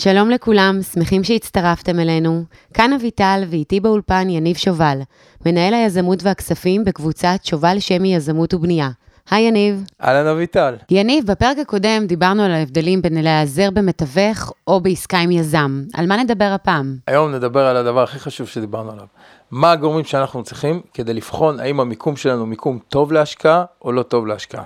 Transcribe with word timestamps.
שלום 0.00 0.30
לכולם, 0.30 0.82
שמחים 0.82 1.24
שהצטרפתם 1.24 2.00
אלינו. 2.00 2.44
כאן 2.74 2.92
אביטל 2.92 3.42
ואיתי 3.50 3.80
באולפן 3.80 4.30
יניב 4.30 4.56
שובל, 4.56 4.98
מנהל 5.46 5.74
היזמות 5.74 6.22
והכספים 6.22 6.84
בקבוצת 6.84 7.38
שובל 7.42 7.78
שמי 7.78 8.14
יזמות 8.14 8.54
ובנייה. 8.54 8.90
היי 9.30 9.48
יניב. 9.48 9.84
אהלן 10.02 10.26
אביטל. 10.26 10.74
יניב, 10.90 11.26
בפרק 11.26 11.58
הקודם 11.58 12.06
דיברנו 12.06 12.42
על 12.42 12.50
ההבדלים 12.50 13.02
בין 13.02 13.24
להיעזר 13.24 13.70
במתווך 13.70 14.52
או 14.66 14.80
בעסקה 14.80 15.18
עם 15.18 15.30
יזם. 15.30 15.82
על 15.94 16.06
מה 16.06 16.16
נדבר 16.16 16.50
הפעם? 16.54 16.96
היום 17.06 17.34
נדבר 17.34 17.66
על 17.66 17.76
הדבר 17.76 18.02
הכי 18.02 18.18
חשוב 18.18 18.46
שדיברנו 18.46 18.92
עליו. 18.92 19.06
מה 19.50 19.72
הגורמים 19.72 20.04
שאנחנו 20.04 20.42
צריכים 20.42 20.80
כדי 20.94 21.14
לבחון 21.14 21.60
האם 21.60 21.80
המיקום 21.80 22.16
שלנו 22.16 22.46
מיקום 22.46 22.78
טוב 22.88 23.12
להשקעה 23.12 23.64
או 23.84 23.92
לא 23.92 24.02
טוב 24.02 24.26
להשקעה. 24.26 24.64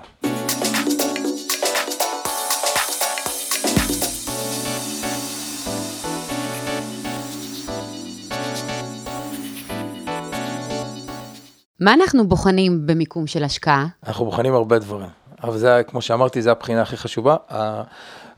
מה 11.80 11.95
אנחנו 11.95 12.29
בוחנים 12.29 12.87
במיקום 12.87 13.27
של 13.27 13.45
השקעה? 13.45 13.87
אנחנו 14.07 14.25
בוחנים 14.25 14.55
הרבה 14.55 14.79
דברים, 14.79 15.09
אבל 15.43 15.59
זה, 15.59 15.83
כמו 15.87 16.03
שאמרתי, 16.03 16.43
זו 16.43 16.51
הבחינה 16.51 16.83
הכי 16.83 16.97
חשובה. 16.97 17.37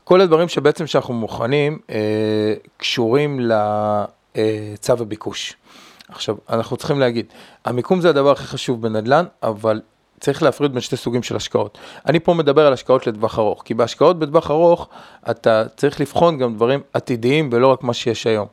כל 0.03 0.21
הדברים 0.21 0.47
שבעצם 0.47 0.87
שאנחנו 0.87 1.19
בוחנים 1.19 1.79
אה, 1.89 2.53
קשורים 2.77 3.39
לצו 3.39 4.93
הביקוש. 4.93 5.55
עכשיו, 6.09 6.35
אנחנו 6.49 6.77
צריכים 6.77 6.99
להגיד, 6.99 7.25
המיקום 7.65 8.01
זה 8.01 8.09
הדבר 8.09 8.31
הכי 8.31 8.43
חשוב 8.43 8.81
בנדל"ן, 8.81 9.25
אבל 9.43 9.81
צריך 10.19 10.43
להפריד 10.43 10.71
בין 10.71 10.81
שתי 10.81 10.97
סוגים 10.97 11.23
של 11.23 11.35
השקעות. 11.35 11.77
אני 12.05 12.19
פה 12.19 12.33
מדבר 12.33 12.67
על 12.67 12.73
השקעות 12.73 13.07
לטווח 13.07 13.39
ארוך, 13.39 13.61
כי 13.65 13.73
בהשקעות 13.73 14.19
בטווח 14.19 14.51
ארוך 14.51 14.89
אתה 15.31 15.63
צריך 15.77 16.01
לבחון 16.01 16.37
גם 16.37 16.55
דברים 16.55 16.79
עתידיים 16.93 17.49
ולא 17.51 17.67
רק 17.67 17.83
מה 17.83 17.93
שיש 17.93 18.27
היום. 18.27 18.47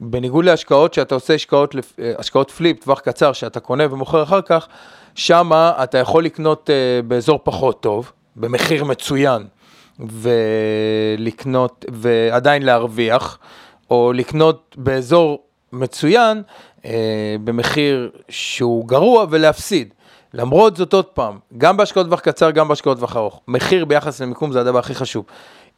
בניגוד 0.00 0.44
להשקעות 0.44 0.94
שאתה 0.94 1.14
עושה 1.14 1.34
השקעות, 1.34 1.74
אה, 1.98 2.12
השקעות 2.18 2.50
פליפ, 2.50 2.84
טווח 2.84 3.00
קצר, 3.00 3.32
שאתה 3.32 3.60
קונה 3.60 3.84
ומוכר 3.90 4.22
אחר 4.22 4.40
כך, 4.40 4.68
שמה 5.14 5.72
אתה 5.82 5.98
יכול 5.98 6.24
לקנות 6.24 6.70
uh, 6.70 7.06
באזור 7.06 7.40
פחות 7.44 7.82
טוב, 7.82 8.12
במחיר 8.36 8.84
מצוין, 8.84 9.46
ולקנות, 10.00 11.84
ועדיין 11.92 12.62
להרוויח, 12.62 13.38
או 13.90 14.12
לקנות 14.12 14.76
באזור 14.78 15.42
מצוין, 15.72 16.42
uh, 16.82 16.86
במחיר 17.44 18.10
שהוא 18.28 18.88
גרוע 18.88 19.26
ולהפסיד. 19.30 19.94
למרות 20.34 20.76
זאת 20.76 20.92
עוד 20.92 21.04
פעם, 21.04 21.38
גם 21.58 21.76
בהשקעות 21.76 22.06
טווח 22.06 22.20
קצר, 22.20 22.50
גם 22.50 22.68
בהשקעות 22.68 22.98
טווח 22.98 23.16
ארוך, 23.16 23.40
מחיר 23.48 23.84
ביחס 23.84 24.20
למיקום 24.20 24.52
זה 24.52 24.60
הדבר 24.60 24.78
הכי 24.78 24.94
חשוב. 24.94 25.24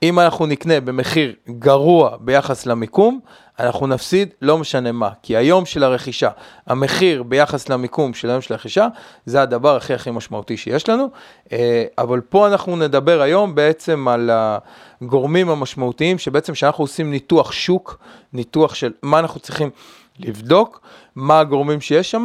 אם 0.02 0.20
אנחנו 0.20 0.46
נקנה 0.46 0.80
במחיר 0.80 1.34
גרוע 1.48 2.16
ביחס 2.20 2.66
למיקום, 2.66 3.20
אנחנו 3.58 3.86
נפסיד 3.86 4.28
לא 4.42 4.58
משנה 4.58 4.92
מה. 4.92 5.10
כי 5.22 5.36
היום 5.36 5.66
של 5.66 5.84
הרכישה, 5.84 6.30
המחיר 6.66 7.22
ביחס 7.22 7.68
למיקום 7.68 8.14
של 8.14 8.30
היום 8.30 8.40
של 8.40 8.54
הרכישה, 8.54 8.88
זה 9.26 9.42
הדבר 9.42 9.76
הכי 9.76 9.94
הכי 9.94 10.10
משמעותי 10.10 10.56
שיש 10.56 10.88
לנו. 10.88 11.08
אה, 11.52 11.84
אבל 11.98 12.20
פה 12.20 12.46
אנחנו 12.46 12.76
נדבר 12.76 13.20
היום 13.20 13.54
בעצם 13.54 14.08
על 14.08 14.30
הגורמים 14.32 15.50
המשמעותיים, 15.50 16.18
שבעצם 16.18 16.52
כשאנחנו 16.52 16.84
עושים 16.84 17.10
ניתוח 17.10 17.52
שוק, 17.52 17.98
ניתוח 18.32 18.74
של 18.74 18.92
מה 19.02 19.18
אנחנו 19.18 19.40
צריכים 19.40 19.70
לבדוק, 20.18 20.80
מה 21.16 21.40
הגורמים 21.40 21.80
שיש 21.80 22.10
שם, 22.10 22.24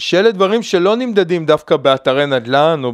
שאלה 0.00 0.32
דברים 0.32 0.62
שלא 0.62 0.96
נמדדים 0.96 1.46
דווקא 1.46 1.76
באתרי 1.76 2.26
נדל"ן 2.26 2.80
או 2.84 2.92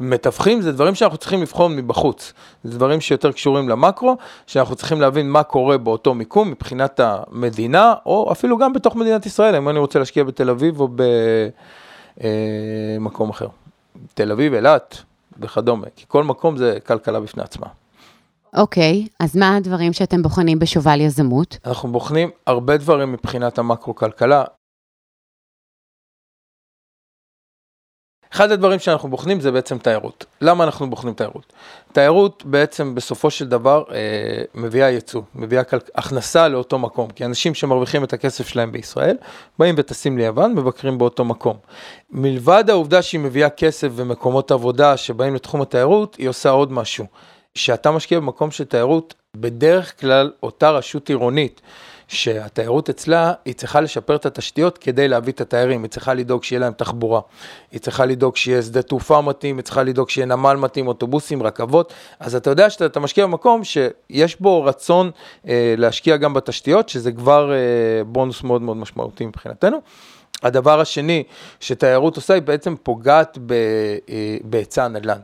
במתווכים, 0.00 0.60
זה 0.60 0.72
דברים 0.72 0.94
שאנחנו 0.94 1.18
צריכים 1.18 1.42
לבחון 1.42 1.76
מבחוץ. 1.76 2.32
זה 2.64 2.78
דברים 2.78 3.00
שיותר 3.00 3.32
קשורים 3.32 3.68
למקרו, 3.68 4.16
שאנחנו 4.46 4.76
צריכים 4.76 5.00
להבין 5.00 5.30
מה 5.30 5.42
קורה 5.42 5.78
באותו 5.78 6.14
מיקום 6.14 6.50
מבחינת 6.50 7.00
המדינה, 7.00 7.94
או 8.06 8.32
אפילו 8.32 8.58
גם 8.58 8.72
בתוך 8.72 8.96
מדינת 8.96 9.26
ישראל, 9.26 9.56
אם 9.56 9.68
אני 9.68 9.78
רוצה 9.78 9.98
להשקיע 9.98 10.24
בתל 10.24 10.50
אביב 10.50 10.80
או 10.80 10.88
במקום 12.98 13.30
אחר. 13.30 13.48
תל 14.14 14.32
אביב, 14.32 14.54
אילת 14.54 15.02
וכדומה, 15.40 15.86
כי 15.96 16.04
כל 16.08 16.24
מקום 16.24 16.56
זה 16.56 16.78
כלכלה 16.86 17.20
בפני 17.20 17.42
עצמה. 17.42 17.66
אוקיי, 18.56 19.06
okay, 19.06 19.10
אז 19.20 19.36
מה 19.36 19.56
הדברים 19.56 19.92
שאתם 19.92 20.22
בוחנים 20.22 20.58
בשובל 20.58 21.00
יזמות? 21.00 21.58
אנחנו 21.66 21.92
בוחנים 21.92 22.30
הרבה 22.46 22.76
דברים 22.76 23.12
מבחינת 23.12 23.58
המקרו-כלכלה. 23.58 24.44
אחד 28.36 28.52
הדברים 28.52 28.78
שאנחנו 28.78 29.08
בוחנים 29.08 29.40
זה 29.40 29.52
בעצם 29.52 29.78
תיירות. 29.78 30.24
למה 30.40 30.64
אנחנו 30.64 30.90
בוחנים 30.90 31.14
תיירות? 31.14 31.52
תיירות 31.92 32.42
בעצם 32.46 32.94
בסופו 32.94 33.30
של 33.30 33.48
דבר 33.48 33.84
אה, 33.92 33.96
מביאה 34.54 34.90
ייצוא, 34.90 35.22
מביאה 35.34 35.64
כל... 35.64 35.76
הכנסה 35.94 36.48
לאותו 36.48 36.78
מקום, 36.78 37.10
כי 37.10 37.24
אנשים 37.24 37.54
שמרוויחים 37.54 38.04
את 38.04 38.12
הכסף 38.12 38.48
שלהם 38.48 38.72
בישראל, 38.72 39.16
באים 39.58 39.74
וטסים 39.78 40.18
ליוון, 40.18 40.54
מבקרים 40.54 40.98
באותו 40.98 41.24
מקום. 41.24 41.56
מלבד 42.10 42.70
העובדה 42.70 43.02
שהיא 43.02 43.20
מביאה 43.20 43.50
כסף 43.50 43.88
ומקומות 43.94 44.50
עבודה 44.50 44.96
שבאים 44.96 45.34
לתחום 45.34 45.62
התיירות, 45.62 46.14
היא 46.14 46.28
עושה 46.28 46.50
עוד 46.50 46.72
משהו. 46.72 47.06
כשאתה 47.54 47.90
משקיע 47.90 48.20
במקום 48.20 48.50
של 48.50 48.64
תיירות, 48.64 49.14
בדרך 49.36 50.00
כלל 50.00 50.32
אותה 50.42 50.70
רשות 50.70 51.08
עירונית, 51.08 51.60
שהתיירות 52.08 52.88
אצלה, 52.88 53.32
היא 53.44 53.54
צריכה 53.54 53.80
לשפר 53.80 54.16
את 54.16 54.26
התשתיות 54.26 54.78
כדי 54.78 55.08
להביא 55.08 55.32
את 55.32 55.40
התיירים, 55.40 55.82
היא 55.82 55.90
צריכה 55.90 56.14
לדאוג 56.14 56.44
שיהיה 56.44 56.60
להם 56.60 56.72
תחבורה, 56.72 57.20
היא 57.72 57.80
צריכה 57.80 58.04
לדאוג 58.04 58.36
שיהיה 58.36 58.62
שדה 58.62 58.82
תעופה 58.82 59.20
מתאים, 59.20 59.56
היא 59.56 59.64
צריכה 59.64 59.82
לדאוג 59.82 60.10
שיהיה 60.10 60.26
נמל 60.26 60.54
מתאים, 60.54 60.88
אוטובוסים, 60.88 61.42
רכבות, 61.42 61.92
אז 62.20 62.34
אתה 62.34 62.50
יודע 62.50 62.70
שאתה 62.70 63.00
משקיע 63.00 63.26
במקום 63.26 63.64
שיש 63.64 64.40
בו 64.40 64.64
רצון 64.64 65.10
אה, 65.48 65.74
להשקיע 65.78 66.16
גם 66.16 66.34
בתשתיות, 66.34 66.88
שזה 66.88 67.12
כבר 67.12 67.52
אה, 67.52 68.04
בונוס 68.04 68.42
מאוד 68.42 68.62
מאוד 68.62 68.76
משמעותי 68.76 69.26
מבחינתנו. 69.26 69.78
הדבר 70.42 70.80
השני 70.80 71.22
שתיירות 71.60 72.16
עושה, 72.16 72.34
היא 72.34 72.42
בעצם 72.42 72.74
פוגעת 72.82 73.38
אה, 73.50 74.36
בהיצע 74.44 74.84
הנדל"ן. 74.84 75.18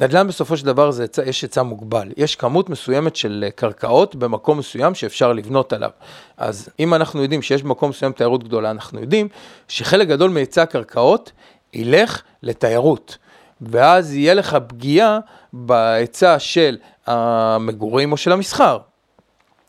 נדל"ן 0.00 0.28
בסופו 0.28 0.56
של 0.56 0.66
דבר 0.66 0.90
זה, 0.90 1.06
יש 1.26 1.42
היצע 1.42 1.62
מוגבל, 1.62 2.08
יש 2.16 2.36
כמות 2.36 2.70
מסוימת 2.70 3.16
של 3.16 3.44
אה, 3.46 3.50
קרקעות 3.50 4.14
במקום 4.14 4.58
מסוים 4.58 4.94
שאפשר 4.94 5.32
לבנות 5.32 5.72
עליו. 5.72 5.90
אז 6.36 6.68
אם 6.80 6.94
אנחנו 6.94 7.22
יודעים 7.22 7.42
שיש 7.42 7.62
במקום 7.62 7.90
מסוים 7.90 8.12
תיירות 8.12 8.44
גדולה, 8.44 8.70
אנחנו 8.70 9.00
יודעים 9.00 9.28
שחלק 9.68 10.08
גדול 10.08 10.30
מהיצע 10.30 10.62
הקרקעות 10.62 11.32
ילך 11.74 12.22
לתיירות. 12.42 13.18
ואז 13.60 14.14
יהיה 14.14 14.34
לך 14.34 14.58
פגיעה 14.68 15.18
בהיצע 15.52 16.38
של 16.38 16.76
המגורים 17.06 18.12
או 18.12 18.16
של 18.16 18.32
המסחר. 18.32 18.78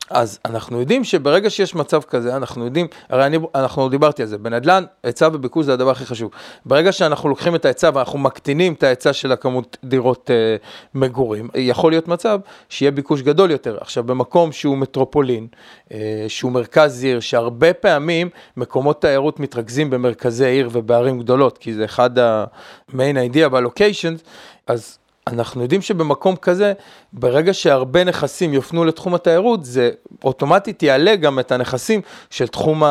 אז 0.10 0.40
אנחנו 0.46 0.80
יודעים 0.80 1.04
שברגע 1.04 1.50
שיש 1.50 1.76
מצב 1.76 2.02
כזה, 2.02 2.36
אנחנו 2.36 2.66
יודעים, 2.66 2.88
הרי 3.10 3.26
אני, 3.26 3.38
אנחנו 3.56 3.90
דיברתי 3.90 4.22
על 4.22 4.28
זה, 4.28 4.38
בנדל"ן, 4.38 4.84
היצע 5.04 5.30
וביקוש 5.34 5.66
זה 5.66 5.74
הדבר 5.74 5.92
הכי 5.92 6.06
חשוב. 6.06 6.32
ברגע 6.66 6.92
שאנחנו 6.92 7.30
לוקחים 7.30 7.56
את 7.56 7.66
ההיצע 7.66 7.90
ואנחנו 7.94 8.20
מקטינים 8.20 8.74
את 8.74 8.84
ההיצע 8.84 9.14
של 9.14 9.32
הכמות 9.32 9.78
דירות 9.84 10.32
אה, 10.32 10.56
מגורים, 10.94 11.50
יכול 11.56 11.92
להיות 11.92 12.08
מצב 12.08 12.40
שיהיה 12.70 12.92
ביקוש 12.92 13.22
גדול 13.22 13.52
יותר. 13.52 13.78
עכשיו, 13.82 14.04
במקום 14.04 14.52
שהוא 14.52 14.78
מטרופולין, 14.78 15.48
אה, 15.94 16.26
שהוא 16.28 16.52
מרכז 16.52 17.04
עיר, 17.04 17.20
שהרבה 17.20 17.74
פעמים 17.74 18.30
מקומות 18.58 19.02
תיירות 19.02 19.40
מתרכזים 19.40 19.90
במרכזי 19.90 20.46
עיר 20.46 20.70
ובערים 20.72 21.20
גדולות, 21.20 21.58
כי 21.58 21.74
זה 21.74 21.86
אחד 21.86 22.20
ה-main 22.20 23.16
idea 23.34 23.50
ב-locations, 23.50 24.24
אז 24.68 24.99
אנחנו 25.34 25.62
יודעים 25.62 25.82
שבמקום 25.82 26.36
כזה, 26.36 26.74
ברגע 27.14 27.54
שהרבה 27.54 28.04
נכסים 28.04 28.54
יופנו 28.54 28.86
לתחום 28.86 29.16
התיירות, 29.16 29.66
זה 29.66 29.92
אוטומטית 30.24 30.84
יעלה 30.84 31.16
גם 31.16 31.40
את 31.40 31.52
הנכסים 31.52 32.02
של 32.30 32.48
תחום, 32.48 32.84
ה, 32.84 32.88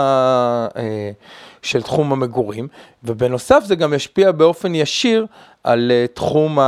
אה, 0.77 1.11
של 1.63 1.83
תחום 1.83 2.13
המגורים, 2.13 2.69
ובנוסף 3.05 3.63
זה 3.65 3.75
גם 3.75 3.95
ישפיע 3.95 4.33
באופן 4.33 4.75
ישיר 4.75 5.27
על 5.65 5.91
אה, 5.91 6.07
תחום 6.15 6.59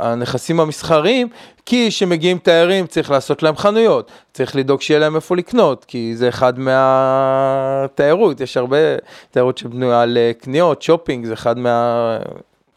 הנכסים 0.00 0.60
המסחריים, 0.60 1.28
כי 1.66 1.86
כשמגיעים 1.88 2.38
תיירים 2.38 2.86
צריך 2.86 3.10
לעשות 3.10 3.42
להם 3.42 3.56
חנויות, 3.56 4.10
צריך 4.32 4.56
לדאוג 4.56 4.80
שיהיה 4.80 5.00
להם 5.00 5.16
איפה 5.16 5.36
לקנות, 5.36 5.84
כי 5.84 6.16
זה 6.16 6.28
אחד 6.28 6.58
מהתיירות, 6.58 8.40
יש 8.40 8.56
הרבה 8.56 8.76
תיירות 9.30 9.58
שבנויה 9.58 10.02
על 10.02 10.18
אה, 10.18 10.32
קניות, 10.38 10.82
שופינג, 10.82 11.26
זה 11.26 11.32
אחד 11.32 11.58
מה... 11.58 12.18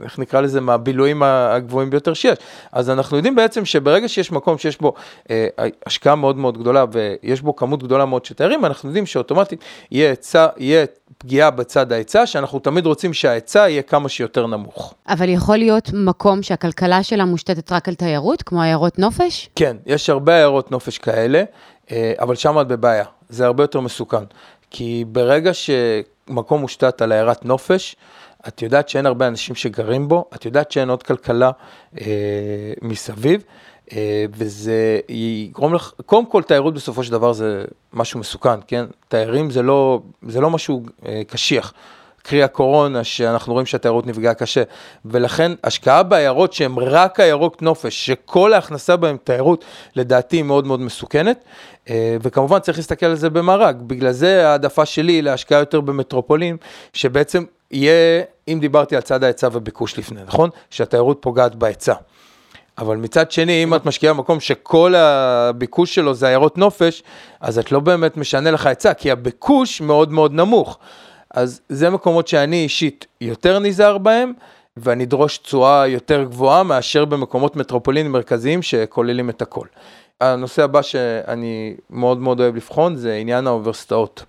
איך 0.03 0.19
נקרא 0.19 0.41
לזה, 0.41 0.61
מהבילויים 0.61 1.23
הגבוהים 1.23 1.89
ביותר 1.89 2.13
שיש. 2.13 2.37
אז 2.71 2.89
אנחנו 2.89 3.17
יודעים 3.17 3.35
בעצם 3.35 3.65
שברגע 3.65 4.07
שיש 4.07 4.31
מקום 4.31 4.57
שיש 4.57 4.77
בו 4.77 4.93
אה, 5.29 5.47
השקעה 5.85 6.15
מאוד 6.15 6.37
מאוד 6.37 6.57
גדולה 6.57 6.85
ויש 6.91 7.41
בו 7.41 7.55
כמות 7.55 7.83
גדולה 7.83 8.05
מאוד 8.05 8.25
של 8.25 8.35
תיירים, 8.35 8.65
אנחנו 8.65 8.89
יודעים 8.89 9.05
שאוטומטית 9.05 9.59
יהיה, 9.91 10.09
היצע, 10.09 10.47
יהיה 10.57 10.85
פגיעה 11.17 11.51
בצד 11.51 11.91
ההיצע, 11.91 12.25
שאנחנו 12.25 12.59
תמיד 12.59 12.85
רוצים 12.85 13.13
שההיצע 13.13 13.59
יהיה 13.59 13.81
כמה 13.81 14.09
שיותר 14.09 14.47
נמוך. 14.47 14.93
אבל 15.07 15.29
יכול 15.29 15.57
להיות 15.57 15.89
מקום 15.93 16.43
שהכלכלה 16.43 17.03
שלה 17.03 17.25
מושתתת 17.25 17.71
רק 17.71 17.87
על 17.87 17.95
תיירות, 17.95 18.43
כמו 18.43 18.61
עיירות 18.61 18.99
נופש? 18.99 19.49
כן, 19.55 19.77
יש 19.85 20.09
הרבה 20.09 20.35
עיירות 20.35 20.71
נופש 20.71 20.97
כאלה, 20.97 21.43
אה, 21.91 22.13
אבל 22.19 22.35
שם 22.35 22.61
את 22.61 22.67
בבעיה, 22.67 23.05
זה 23.29 23.45
הרבה 23.45 23.63
יותר 23.63 23.79
מסוכן. 23.79 24.23
כי 24.71 25.05
ברגע 25.07 25.51
שמקום 25.53 26.61
מושתת 26.61 27.01
על 27.01 27.11
עיירת 27.11 27.45
נופש, 27.45 27.95
את 28.47 28.61
יודעת 28.61 28.89
שאין 28.89 29.05
הרבה 29.05 29.27
אנשים 29.27 29.55
שגרים 29.55 30.07
בו, 30.07 30.25
את 30.35 30.45
יודעת 30.45 30.71
שאין 30.71 30.89
עוד 30.89 31.03
כלכלה 31.03 31.51
אה, 32.01 32.05
מסביב, 32.81 33.43
וזה 34.33 34.99
יגרום 35.09 35.73
לך, 35.73 35.93
קודם 36.05 36.25
כל 36.25 36.43
תיירות 36.43 36.73
בסופו 36.73 37.03
של 37.03 37.11
דבר 37.11 37.33
זה 37.33 37.65
משהו 37.93 38.19
מסוכן, 38.19 38.59
כן? 38.67 38.85
תיירים 39.07 39.51
זה 39.51 39.61
לא, 39.61 40.01
זה 40.27 40.41
לא 40.41 40.49
משהו 40.49 40.83
קשיח. 41.27 41.73
קרי 42.29 42.43
הקורונה, 42.43 43.03
שאנחנו 43.03 43.53
רואים 43.53 43.65
שהתיירות 43.65 44.07
נפגעה 44.07 44.33
קשה, 44.33 44.63
ולכן 45.05 45.51
השקעה 45.63 46.03
בעיירות 46.03 46.53
שהן 46.53 46.71
רק 46.77 47.19
עיירות 47.19 47.61
נופש, 47.61 48.05
שכל 48.05 48.53
ההכנסה 48.53 48.95
בהן 48.95 49.17
תיירות, 49.23 49.65
לדעתי 49.95 50.35
היא 50.35 50.43
מאוד 50.43 50.67
מאוד 50.67 50.79
מסוכנת, 50.79 51.43
אה, 51.89 52.17
וכמובן 52.21 52.59
צריך 52.59 52.77
להסתכל 52.77 53.05
על 53.05 53.15
זה 53.15 53.29
במארג, 53.29 53.75
בגלל 53.87 54.11
זה 54.11 54.49
העדפה 54.49 54.85
שלי 54.85 55.21
להשקעה 55.21 55.59
יותר 55.59 55.81
במטרופולין, 55.81 56.57
שבעצם 56.93 57.43
יהיה, 57.71 58.23
אם 58.47 58.57
דיברתי 58.61 58.95
על 58.95 59.01
צד 59.01 59.23
ההיצע 59.23 59.49
וביקוש 59.51 59.97
לפני, 59.97 60.21
נכון? 60.27 60.49
שהתיירות 60.69 61.17
פוגעת 61.21 61.55
בהיצע. 61.55 61.93
אבל 62.77 62.97
מצד 62.97 63.31
שני, 63.31 63.63
אם 63.63 63.75
את 63.75 63.85
משקיעה 63.85 64.13
במקום 64.13 64.39
שכל 64.39 64.95
הביקוש 64.95 65.95
שלו 65.95 66.13
זה 66.13 66.27
עיירות 66.27 66.57
נופש, 66.57 67.03
אז 67.41 67.59
את 67.59 67.71
לא 67.71 67.79
באמת 67.79 68.17
משנה 68.17 68.51
לך 68.51 68.65
היצע, 68.65 68.93
כי 68.93 69.11
הביקוש 69.11 69.81
מאוד 69.81 70.11
מאוד 70.11 70.33
נמוך. 70.33 70.77
אז 71.33 71.61
זה 71.69 71.89
מקומות 71.89 72.27
שאני 72.27 72.63
אישית 72.63 73.05
יותר 73.21 73.59
נזהר 73.59 73.97
בהם, 73.97 74.33
ואני 74.77 75.03
אדרוש 75.03 75.37
תשואה 75.37 75.87
יותר 75.87 76.23
גבוהה 76.23 76.63
מאשר 76.63 77.05
במקומות 77.05 77.55
מטרופולינים 77.55 78.11
מרכזיים 78.11 78.61
שכוללים 78.61 79.29
את 79.29 79.41
הכל. 79.41 79.67
הנושא 80.21 80.63
הבא 80.63 80.81
שאני 80.81 81.75
מאוד 81.89 82.17
מאוד 82.17 82.39
אוהב 82.39 82.55
לבחון 82.55 82.95
זה 82.95 83.15
עניין 83.15 83.47
האוניברסיטאות. 83.47 84.25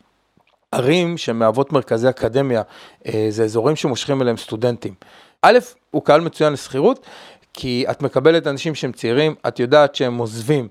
ערים 0.72 1.18
שמהוות 1.18 1.72
מרכזי 1.72 2.08
אקדמיה, 2.08 2.62
אה, 3.06 3.26
זה 3.30 3.44
אזורים 3.44 3.76
שמושכים 3.76 4.22
אליהם 4.22 4.36
סטודנטים. 4.36 4.94
א', 5.42 5.58
הוא 5.90 6.02
קהל 6.02 6.20
מצוין 6.20 6.52
לשכירות, 6.52 7.06
כי 7.54 7.84
את 7.90 8.02
מקבלת 8.02 8.46
אנשים 8.46 8.74
שהם 8.74 8.92
צעירים, 8.92 9.34
את 9.48 9.60
יודעת 9.60 9.94
שהם 9.94 10.18
עוזבים 10.18 10.68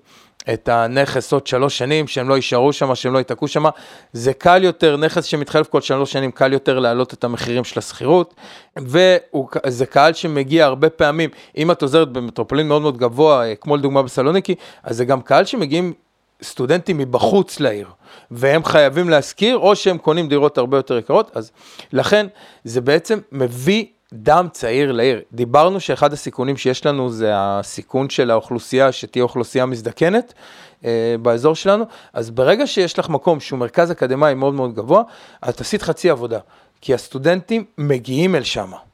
את 0.54 0.70
הנכס 0.70 1.34
עוד 1.34 1.48
שלוש 1.48 1.78
שנים, 1.78 2.08
שהם 2.08 2.30
לא 2.30 2.34
יישארו 2.34 2.74
שם, 2.74 2.96
שהם 2.96 3.14
לא 3.14 3.18
ייתקעו 3.18 3.48
שם. 3.48 3.66
זה 4.14 4.34
קל 4.34 4.64
יותר, 4.64 4.98
נכס 4.98 5.26
שמתחלף 5.26 5.68
כל 5.68 5.82
שלוש 5.82 6.12
שנים, 6.12 6.32
קל 6.32 6.54
יותר 6.54 6.80
להעלות 6.80 7.14
את 7.14 7.24
המחירים 7.24 7.64
של 7.64 7.80
השכירות, 7.80 8.34
וזה 8.78 9.86
קהל 9.86 10.14
שמגיע 10.14 10.66
הרבה 10.66 10.90
פעמים, 10.90 11.30
אם 11.58 11.72
את 11.72 11.82
עוזרת 11.82 12.12
במטרופולין 12.12 12.68
מאוד 12.68 12.82
מאוד 12.82 12.98
גבוה, 12.98 13.48
אה, 13.48 13.56
כמו 13.56 13.78
לדוגמה 13.78 14.04
בסלוניקי, 14.04 14.56
אז 14.84 14.98
זה 14.98 15.06
גם 15.06 15.22
קהל 15.22 15.46
שמגיעים 15.46 15.94
סטודנטים 16.44 16.98
מבחוץ 16.98 17.60
לעיר, 17.60 17.88
והם 18.32 18.64
חייבים 18.64 19.10
להשכיר, 19.10 19.58
או 19.58 19.76
שהם 19.76 19.98
קונים 19.98 20.28
דירות 20.28 20.58
הרבה 20.58 20.78
יותר 20.78 20.98
יקרות, 20.98 21.32
אז 21.36 21.52
לכן 21.94 22.28
זה 22.64 22.82
בעצם 22.82 23.20
מביא 23.32 23.86
דם 24.14 24.48
צעיר 24.52 24.92
לעיר. 24.92 25.22
דיברנו 25.32 25.80
שאחד 25.80 26.14
הסיכונים 26.14 26.58
שיש 26.58 26.86
לנו 26.86 27.10
זה 27.12 27.32
הסיכון 27.36 28.10
של 28.10 28.32
האוכלוסייה, 28.32 28.92
שתהיה 28.92 29.24
אוכלוסייה 29.24 29.66
מזדקנת 29.66 30.34
אה, 30.86 31.16
באזור 31.22 31.56
שלנו, 31.56 31.86
אז 32.14 32.32
ברגע 32.32 32.68
שיש 32.68 33.00
לך 33.00 33.10
מקום 33.10 33.40
שהוא 33.40 33.60
מרכז 33.60 33.92
אקדמאי 33.92 34.34
מאוד 34.34 34.54
מאוד 34.54 34.76
גבוה, 34.76 35.04
את 35.50 35.62
עשית 35.62 35.82
חצי 35.82 36.10
עבודה, 36.10 36.40
כי 36.82 36.94
הסטודנטים 36.94 37.66
מגיעים 37.78 38.36
אל 38.36 38.44
שמה. 38.44 38.89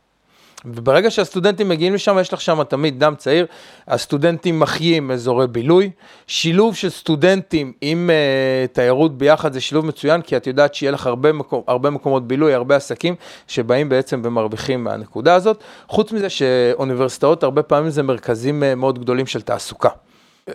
וברגע 0.65 1.11
שהסטודנטים 1.11 1.69
מגיעים 1.69 1.93
לשם, 1.93 2.17
יש 2.21 2.33
לך 2.33 2.41
שם 2.41 2.63
תמיד 2.63 2.99
דם 2.99 3.13
צעיר, 3.17 3.45
הסטודנטים 3.87 4.59
מחיים 4.59 5.11
אזורי 5.11 5.47
בילוי, 5.47 5.89
שילוב 6.27 6.75
של 6.75 6.89
סטודנטים 6.89 7.73
עם 7.81 8.09
uh, 8.09 8.73
תיירות 8.73 9.17
ביחד 9.17 9.53
זה 9.53 9.61
שילוב 9.61 9.85
מצוין, 9.85 10.21
כי 10.21 10.37
את 10.37 10.47
יודעת 10.47 10.75
שיהיה 10.75 10.91
לך 10.91 11.07
הרבה, 11.07 11.31
מקום, 11.31 11.61
הרבה 11.67 11.89
מקומות 11.89 12.27
בילוי, 12.27 12.53
הרבה 12.53 12.75
עסקים 12.75 13.15
שבאים 13.47 13.89
בעצם 13.89 14.21
ומרוויחים 14.23 14.83
מהנקודה 14.83 15.35
הזאת. 15.35 15.63
חוץ 15.87 16.11
מזה 16.11 16.29
שאוניברסיטאות 16.29 17.43
הרבה 17.43 17.63
פעמים 17.63 17.89
זה 17.89 18.03
מרכזים 18.03 18.63
uh, 18.63 18.75
מאוד 18.75 18.99
גדולים 18.99 19.25
של 19.25 19.41
תעסוקה. 19.41 19.89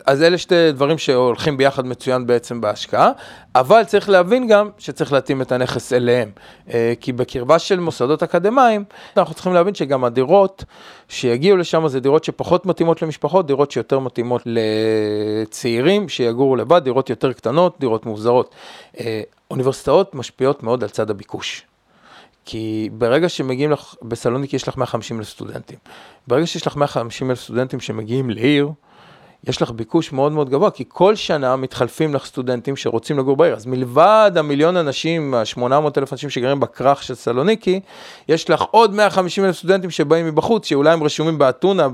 אז 0.07 0.23
אלה 0.23 0.39
שתי 0.39 0.73
דברים 0.73 0.99
שהולכים 0.99 1.57
ביחד 1.57 1.87
מצוין 1.87 2.27
בעצם 2.27 2.61
בהשקעה, 2.61 3.11
אבל 3.55 3.85
צריך 3.85 4.09
להבין 4.09 4.49
גם 4.49 4.71
שצריך 4.79 5.13
להתאים 5.13 5.43
את 5.43 5.53
הנכס 5.53 5.93
אליהם. 5.93 6.31
אה, 6.75 6.93
כי 7.01 7.13
בקרבה 7.13 7.59
של 7.59 7.81
מוסדות 7.81 8.23
אקדמיים, 8.23 8.85
אנחנו 9.17 9.35
צריכים 9.35 9.55
להבין 9.55 9.75
שגם 9.75 10.05
הדירות 10.05 10.65
שיגיעו 11.09 11.57
לשם 11.57 11.89
זה 11.89 12.01
דירות 12.01 12.25
שפחות 12.25 12.67
מתאימות 12.67 13.03
למשפחות, 13.03 13.47
דירות 13.47 13.71
שיותר 13.71 13.99
מתאימות 13.99 14.43
לצעירים 14.47 16.09
שיגורו 16.09 16.57
לבד, 16.57 16.85
דירות 16.85 17.11
יותר 17.11 17.33
קטנות, 17.33 17.77
דירות 17.81 18.07
מוזרות. 18.07 18.55
אה, 19.01 19.23
אוניברסיטאות 19.51 20.15
משפיעות 20.15 20.63
מאוד 20.63 20.83
על 20.83 20.89
צד 20.91 21.11
הביקוש. 21.11 21.63
כי 22.45 22.91
ברגע 22.93 23.29
שמגיעים 23.29 23.71
לך, 23.71 23.95
בסלוניקי 24.03 24.57
יש 24.57 24.69
לך 24.69 24.77
150 24.77 25.19
אלף 25.19 25.29
סטודנטים. 25.29 25.79
ברגע 26.27 26.47
שיש 26.47 26.67
לך 26.67 26.77
150 26.77 27.31
אלף 27.31 27.41
סטודנטים 27.41 27.81
שמגיעים 27.81 28.31
לעיר, 28.31 28.69
יש 29.49 29.63
לך 29.63 29.71
ביקוש 29.71 30.13
מאוד 30.13 30.33
מאוד 30.33 30.51
גבוה, 30.51 30.71
כי 30.71 30.85
כל 30.89 31.15
שנה 31.15 31.57
מתחלפים 31.57 32.15
לך 32.15 32.25
סטודנטים 32.25 32.77
שרוצים 32.77 33.19
לגור 33.19 33.37
בעיר. 33.37 33.55
אז 33.55 33.67
מלבד 33.67 34.33
המיליון 34.37 34.77
אנשים, 34.77 35.35
ה-800 35.35 35.99
אלף 35.99 36.13
אנשים 36.13 36.31
שגרים 36.31 36.61
בכרך 36.61 37.03
של 37.03 37.15
סלוניקי, 37.15 37.81
יש 38.29 38.51
לך 38.51 38.63
עוד 38.63 38.95
150 38.95 39.45
אלף 39.45 39.57
סטודנטים 39.57 39.91
שבאים 39.91 40.27
מבחוץ, 40.27 40.67
שאולי 40.67 40.93
הם 40.93 41.03
רשומים 41.03 41.39
באתונה, 41.39 41.89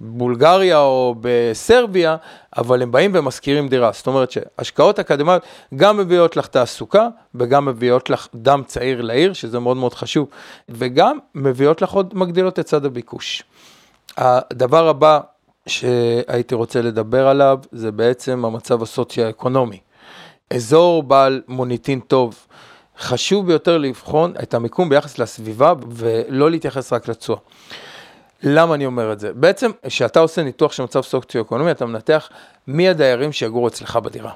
בבולגריה 0.00 0.78
או 0.78 1.14
בסרביה, 1.20 2.16
אבל 2.56 2.82
הם 2.82 2.92
באים 2.92 3.10
ומשכירים 3.14 3.68
דירה. 3.68 3.90
זאת 3.92 4.06
אומרת 4.06 4.30
שהשקעות 4.30 4.98
אקדמיות 4.98 5.42
גם 5.74 5.96
מביאות 5.96 6.36
לך 6.36 6.46
תעסוקה, 6.46 7.08
וגם 7.34 7.64
מביאות 7.64 8.10
לך 8.10 8.28
דם 8.34 8.62
צעיר 8.66 9.02
לעיר, 9.02 9.32
שזה 9.32 9.58
מאוד 9.58 9.76
מאוד 9.76 9.94
חשוב, 9.94 10.28
וגם 10.68 11.18
מביאות 11.34 11.82
לך 11.82 11.90
עוד, 11.90 12.12
מגדילות 12.14 12.58
את 12.58 12.66
צד 12.66 12.84
הביקוש. 12.84 13.42
הדבר 14.16 14.88
הבא 14.88 15.20
שהייתי 15.66 16.54
רוצה 16.54 16.82
לדבר 16.82 17.28
עליו 17.28 17.58
זה 17.72 17.92
בעצם 17.92 18.44
המצב 18.44 18.82
הסוציו-אקונומי. 18.82 19.78
אזור 20.50 21.02
בעל 21.02 21.42
מוניטין 21.48 22.00
טוב, 22.00 22.46
חשוב 22.98 23.46
ביותר 23.46 23.78
לבחון 23.78 24.34
את 24.42 24.54
המיקום 24.54 24.88
ביחס 24.88 25.18
לסביבה 25.18 25.72
ולא 25.88 26.50
להתייחס 26.50 26.92
רק 26.92 27.08
לתשואה. 27.08 27.38
למה 28.42 28.74
אני 28.74 28.86
אומר 28.86 29.12
את 29.12 29.20
זה? 29.20 29.32
בעצם, 29.32 29.70
כשאתה 29.86 30.20
עושה 30.20 30.42
ניתוח 30.42 30.72
של 30.72 30.82
מצב 30.82 31.00
סוציו-אקונומי, 31.00 31.70
אתה 31.70 31.86
מנתח 31.86 32.28
מי 32.66 32.88
הדיירים 32.88 33.32
שיגורו 33.32 33.68
אצלך 33.68 33.96
בדירה. 33.96 34.32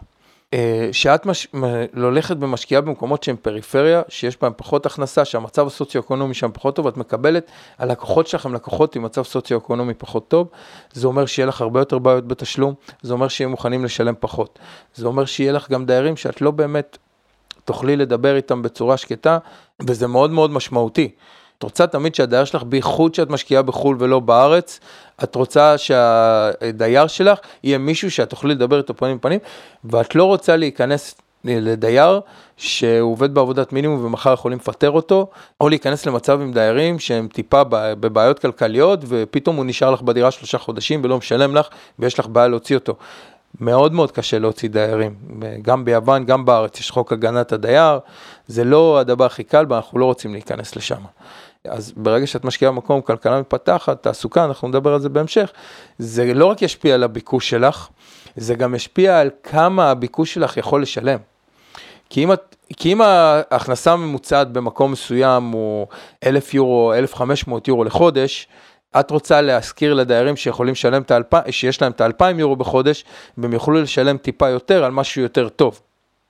אה, 0.54 0.88
שאת 0.92 1.26
מש... 1.26 1.48
הולכת 1.96 2.36
ומשקיעה 2.40 2.80
במקומות 2.80 3.22
שהם 3.22 3.36
פריפריה, 3.42 4.02
שיש 4.08 4.40
בהם 4.40 4.52
פחות 4.56 4.86
הכנסה, 4.86 5.24
שהמצב 5.24 5.66
הסוציו-אקונומי 5.66 6.34
שם 6.34 6.50
פחות 6.52 6.76
טוב, 6.76 6.86
את 6.86 6.96
מקבלת, 6.96 7.50
הלקוחות 7.78 8.26
שלכם 8.26 8.54
לקוחות 8.54 8.96
עם 8.96 9.02
מצב 9.02 9.22
סוציו-אקונומי 9.22 9.94
פחות 9.94 10.28
טוב, 10.28 10.48
זה 10.92 11.06
אומר 11.06 11.26
שיהיה 11.26 11.46
לך 11.46 11.60
הרבה 11.60 11.80
יותר 11.80 11.98
בעיות 11.98 12.28
בתשלום, 12.28 12.74
זה 13.02 13.12
אומר 13.12 13.28
שיהיה 13.28 13.48
מוכנים 13.48 13.84
לשלם 13.84 14.14
פחות, 14.20 14.58
זה 14.94 15.06
אומר 15.06 15.24
שיהיה 15.24 15.52
לך 15.52 15.70
גם 15.70 15.86
דיירים 15.86 16.16
שאת 16.16 16.40
לא 16.40 16.50
באמת 16.50 16.98
תוכלי 17.64 17.96
לדבר 17.96 18.36
איתם 18.36 18.62
בצורה 18.62 18.96
שקטה, 18.96 19.38
וזה 19.80 20.06
מאוד 20.06 20.30
מאוד 20.30 20.50
משמעותי. 20.50 21.10
את 21.58 21.62
רוצה 21.62 21.86
תמיד 21.86 22.14
שהדייר 22.14 22.44
שלך, 22.44 22.62
בייחוד 22.62 23.14
שאת 23.14 23.30
משקיעה 23.30 23.62
בחו"ל 23.62 23.96
ולא 23.98 24.20
בארץ, 24.20 24.80
את 25.22 25.34
רוצה 25.34 25.78
שהדייר 25.78 27.06
שלך 27.06 27.38
יהיה 27.64 27.78
מישהו 27.78 28.10
שאת 28.10 28.30
תוכלי 28.30 28.54
לדבר 28.54 28.78
איתו 28.78 28.96
פנים 28.96 29.18
פנים, 29.18 29.38
ואת 29.84 30.14
לא 30.14 30.24
רוצה 30.24 30.56
להיכנס 30.56 31.14
לדייר 31.44 32.20
שהוא 32.56 33.12
עובד 33.12 33.34
בעבודת 33.34 33.72
מינימום 33.72 34.04
ומחר 34.04 34.32
יכולים 34.32 34.58
לפטר 34.58 34.90
אותו, 34.90 35.26
או 35.60 35.68
להיכנס 35.68 36.06
למצב 36.06 36.40
עם 36.40 36.52
דיירים 36.52 36.98
שהם 36.98 37.28
טיפה 37.32 37.62
בבעיות 37.70 38.38
כלכליות, 38.38 39.00
ופתאום 39.08 39.56
הוא 39.56 39.64
נשאר 39.64 39.90
לך 39.90 40.02
בדירה 40.02 40.30
שלושה 40.30 40.58
חודשים 40.58 41.00
ולא 41.04 41.18
משלם 41.18 41.56
לך, 41.56 41.68
ויש 41.98 42.18
לך 42.18 42.26
בעיה 42.26 42.48
להוציא 42.48 42.76
אותו. 42.76 42.94
מאוד 43.60 43.92
מאוד 43.92 44.12
קשה 44.12 44.38
להוציא 44.38 44.68
דיירים, 44.68 45.14
גם 45.62 45.84
ביוון, 45.84 46.24
גם 46.24 46.44
בארץ, 46.44 46.80
יש 46.80 46.90
חוק 46.90 47.12
הגנת 47.12 47.52
הדייר, 47.52 47.98
זה 48.46 48.64
לא 48.64 48.98
הדבר 48.98 49.24
הכי 49.24 49.44
קל, 49.44 49.66
ואנחנו 49.68 49.98
לא 49.98 50.04
רוצים 50.04 50.32
להיכנס 50.32 50.76
לשם. 50.76 51.02
אז 51.64 51.92
ברגע 51.96 52.26
שאת 52.26 52.44
משקיעה 52.44 52.72
במקום, 52.72 53.00
כלכלה 53.00 53.40
מתפתחת, 53.40 54.02
תעסוקה, 54.02 54.44
אנחנו 54.44 54.68
נדבר 54.68 54.94
על 54.94 55.00
זה 55.00 55.08
בהמשך, 55.08 55.52
זה 55.98 56.34
לא 56.34 56.46
רק 56.46 56.62
ישפיע 56.62 56.94
על 56.94 57.02
הביקוש 57.02 57.50
שלך, 57.50 57.88
זה 58.36 58.54
גם 58.54 58.74
ישפיע 58.74 59.20
על 59.20 59.30
כמה 59.42 59.90
הביקוש 59.90 60.34
שלך 60.34 60.56
יכול 60.56 60.82
לשלם. 60.82 61.18
כי 62.10 62.24
אם, 62.24 62.30
כי 62.76 62.92
אם 62.92 63.00
ההכנסה 63.00 63.92
הממוצעת 63.92 64.52
במקום 64.52 64.92
מסוים 64.92 65.50
הוא 65.50 65.86
1,000 66.26 66.54
יורו, 66.54 66.94
1,500 66.94 67.68
יורו 67.68 67.84
לחודש, 67.84 68.48
את 69.00 69.10
רוצה 69.10 69.40
להזכיר 69.40 69.94
לדיירים 69.94 70.36
שיכולים 70.36 70.72
לשלם 70.72 71.02
את 71.02 71.10
האלפיים, 71.10 71.52
שיש 71.52 71.82
להם 71.82 71.92
את 71.92 72.00
האלפיים 72.00 72.38
יורו 72.38 72.56
בחודש, 72.56 73.04
והם 73.38 73.52
יוכלו 73.52 73.82
לשלם 73.82 74.16
טיפה 74.16 74.48
יותר 74.48 74.84
על 74.84 74.90
משהו 74.90 75.22
יותר 75.22 75.48
טוב. 75.48 75.80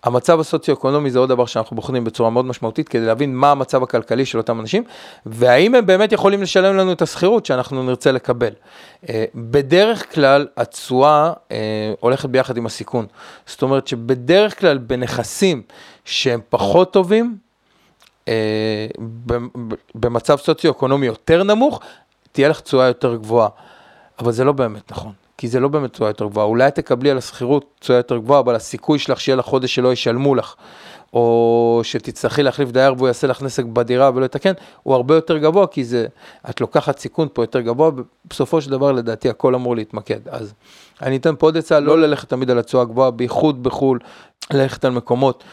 המצב 0.05 0.41
הסוציו-אקונומי 0.41 1.11
זה 1.11 1.19
עוד 1.19 1.29
דבר 1.29 1.47
שאנחנו 1.47 1.77
בוחנים 1.77 2.05
בצורה 2.05 2.31
מאוד 2.31 2.45
משמעותית 2.45 2.89
כדי 2.89 3.07
להבין 3.07 3.35
מה 3.35 3.51
המצב 3.51 3.83
הכלכלי 3.83 4.27
של 4.27 4.39
אותם 4.39 4.61
אנשים 4.61 4.83
והאם 5.27 5.75
הם 5.75 5.87
באמת 5.87 6.13
יכולים 6.13 6.43
לשלם 6.43 6.77
לנו 6.77 6.93
את 6.93 7.03
השכירות 7.03 7.47
שאנחנו 7.47 7.83
נרצה 7.83 8.13
לקבל. 8.13 8.53
אה, 9.09 9.25
בדרך 9.35 10.15
כלל 10.15 10.47
התשואה 10.57 11.33
אה, 11.53 11.93
הולכת 12.01 12.29
ביחד 12.29 12.57
עם 12.57 12.67
הסיכון. 12.67 13.07
זאת 13.47 13.63
אומרת 13.63 13.89
שבדרך 13.89 14.61
כלל 14.61 14.79
בנכסים 14.79 15.63
שהם 16.05 16.41
פחות 16.49 16.93
טובים, 16.93 17.37
אה, 18.29 18.87
במצב 19.95 20.37
סוציו-אקונומי 20.37 21.07
יותר 21.07 21.43
נמוך, 21.43 21.81
תהיה 22.33 22.49
לך 22.49 22.61
תשואה 22.61 22.87
יותר 22.87 23.15
גבוהה. 23.15 23.49
אבל 24.19 24.33
זה 24.33 24.45
לא 24.45 24.53
באמת 24.53 24.93
נכון. 24.93 25.13
כי 25.39 25.49
זה 25.49 25.61
לא 25.61 25.69
באמת 25.69 25.93
תשואה 25.93 26.11
יותר 26.11 26.27
גבוהה. 26.27 26.47
אולי 26.47 26.71
תקבלי 26.71 27.11
על 27.11 27.19
השכירות 27.19 27.65
תשואה 27.81 27.99
יותר 27.99 28.17
גבוהה, 28.17 28.41
אבל 28.41 28.55
הסיכוי 28.55 28.99
שלך 28.99 29.21
שיהיה 29.21 29.37
לך 29.37 29.45
חודש 29.45 29.75
שלא 29.75 29.93
ישלמו 29.93 30.35
לך, 30.35 30.55
או 31.13 31.81
שתצטרכי 31.85 32.43
להחליף 32.43 32.71
דייר 32.71 32.95
והוא 32.97 33.09
יעשה 33.09 33.27
לך 33.27 33.43
נסק 33.43 33.65
בדירה 33.65 34.11
ולא 34.15 34.25
יתקן, 34.25 34.53
הוא 34.83 34.95
הרבה 34.95 35.15
יותר 35.15 35.39
גבוה, 35.39 35.67
כי 35.67 35.85
זה, 35.85 36.07
את 36.51 36.61
לוקחת 36.61 36.99
סיכון 36.99 37.29
פה 37.33 37.43
יותר 37.43 37.61
גבוה, 37.61 37.91
ובסופו 38.25 38.61
של 38.61 38.71
דבר 38.71 38.93
לדעתי 38.93 39.29
הכל 39.29 39.55
אמור 39.55 39.77
להתמקד. 39.77 40.29
אז 40.29 40.55
אני 41.03 41.17
אתן 41.17 41.35
פה 41.39 41.47
עוד 41.47 41.57
עצה, 41.57 41.81
לא 41.81 42.01
ללכת 42.01 42.29
תמיד 42.29 42.51
על 42.51 42.59
התשואה 42.59 42.83
הגבוהה, 42.83 43.11
בייחוד 43.11 43.63
בחו"ל, 43.63 43.99
ללכת 44.53 44.85
על 44.85 44.93
מקומות 44.93 45.45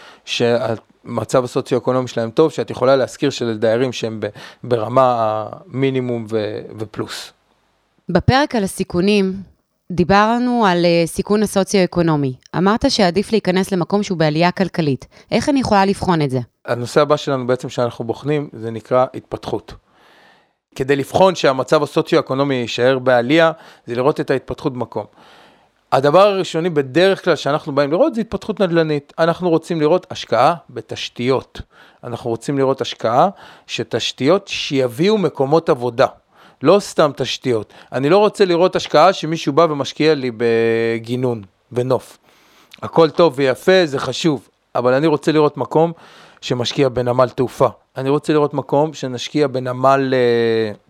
שהמצב 1.05 1.43
הסוציו-אקונומי 1.43 2.07
שלהם 2.07 2.31
טוב, 2.31 2.51
שאת 2.51 2.69
יכולה 2.69 2.95
להזכיר 2.95 3.29
של 3.29 3.57
דיירים 3.57 3.93
שהם 3.93 4.19
ברמה 4.63 5.45
המינימום 5.51 6.25
ו- 6.29 6.59
ופלוס. 6.79 7.31
בפרק 8.09 8.55
על 8.55 8.63
הסיכונים, 8.63 9.33
דיברנו 9.91 10.65
על 10.65 10.85
uh, 10.85 11.07
סיכון 11.07 11.43
הסוציו-אקונומי. 11.43 12.33
אמרת 12.57 12.91
שעדיף 12.91 13.31
להיכנס 13.31 13.71
למקום 13.71 14.03
שהוא 14.03 14.17
בעלייה 14.17 14.51
כלכלית. 14.51 15.07
איך 15.31 15.50
אני 15.50 15.59
יכולה 15.59 15.85
לבחון 15.85 16.21
את 16.21 16.29
זה? 16.29 16.39
הנושא 16.65 17.01
הבא 17.01 17.17
שלנו 17.17 17.47
בעצם 17.47 17.69
שאנחנו 17.69 18.05
בוחנים, 18.05 18.50
זה 18.53 18.71
נקרא 18.71 19.05
התפתחות. 19.13 19.74
כדי 20.75 20.95
לבחון 20.95 21.35
שהמצב 21.35 21.83
הסוציו-אקונומי 21.83 22.55
יישאר 22.55 23.00
בעלייה, 23.00 23.51
זה 23.85 23.95
לראות 23.95 24.19
את 24.19 24.31
ההתפתחות 24.31 24.74
במקום. 24.74 25.05
הדבר 25.95 26.21
הראשוני 26.21 26.69
בדרך 26.69 27.23
כלל 27.23 27.35
שאנחנו 27.35 27.75
באים 27.75 27.91
לראות 27.91 28.15
זה 28.15 28.21
התפתחות 28.21 28.59
נדל"נית. 28.59 29.13
אנחנו 29.19 29.49
רוצים 29.49 29.81
לראות 29.81 30.05
השקעה 30.11 30.55
בתשתיות. 30.69 31.61
אנחנו 32.03 32.29
רוצים 32.29 32.57
לראות 32.57 32.81
השקעה 32.81 33.29
שתשתיות 33.67 34.47
שיביאו 34.47 35.17
מקומות 35.17 35.69
עבודה. 35.69 36.07
לא 36.63 36.79
סתם 36.79 37.11
תשתיות. 37.15 37.73
אני 37.91 38.09
לא 38.09 38.17
רוצה 38.17 38.45
לראות 38.45 38.75
השקעה 38.75 39.13
שמישהו 39.13 39.53
בא 39.53 39.67
ומשקיע 39.69 40.13
לי 40.13 40.31
בגינון, 40.37 41.41
בנוף. 41.71 42.17
הכל 42.81 43.09
טוב 43.09 43.33
ויפה, 43.35 43.85
זה 43.85 43.99
חשוב, 43.99 44.47
אבל 44.75 44.93
אני 44.93 45.07
רוצה 45.07 45.31
לראות 45.31 45.57
מקום 45.57 45.91
שמשקיע 46.41 46.89
בנמל 46.89 47.29
תעופה. 47.29 47.67
אני 47.97 48.09
רוצה 48.09 48.33
לראות 48.33 48.53
מקום 48.53 48.93
שנשקיע 48.93 49.47
בנמל... 49.47 50.13
אה, 50.13 50.85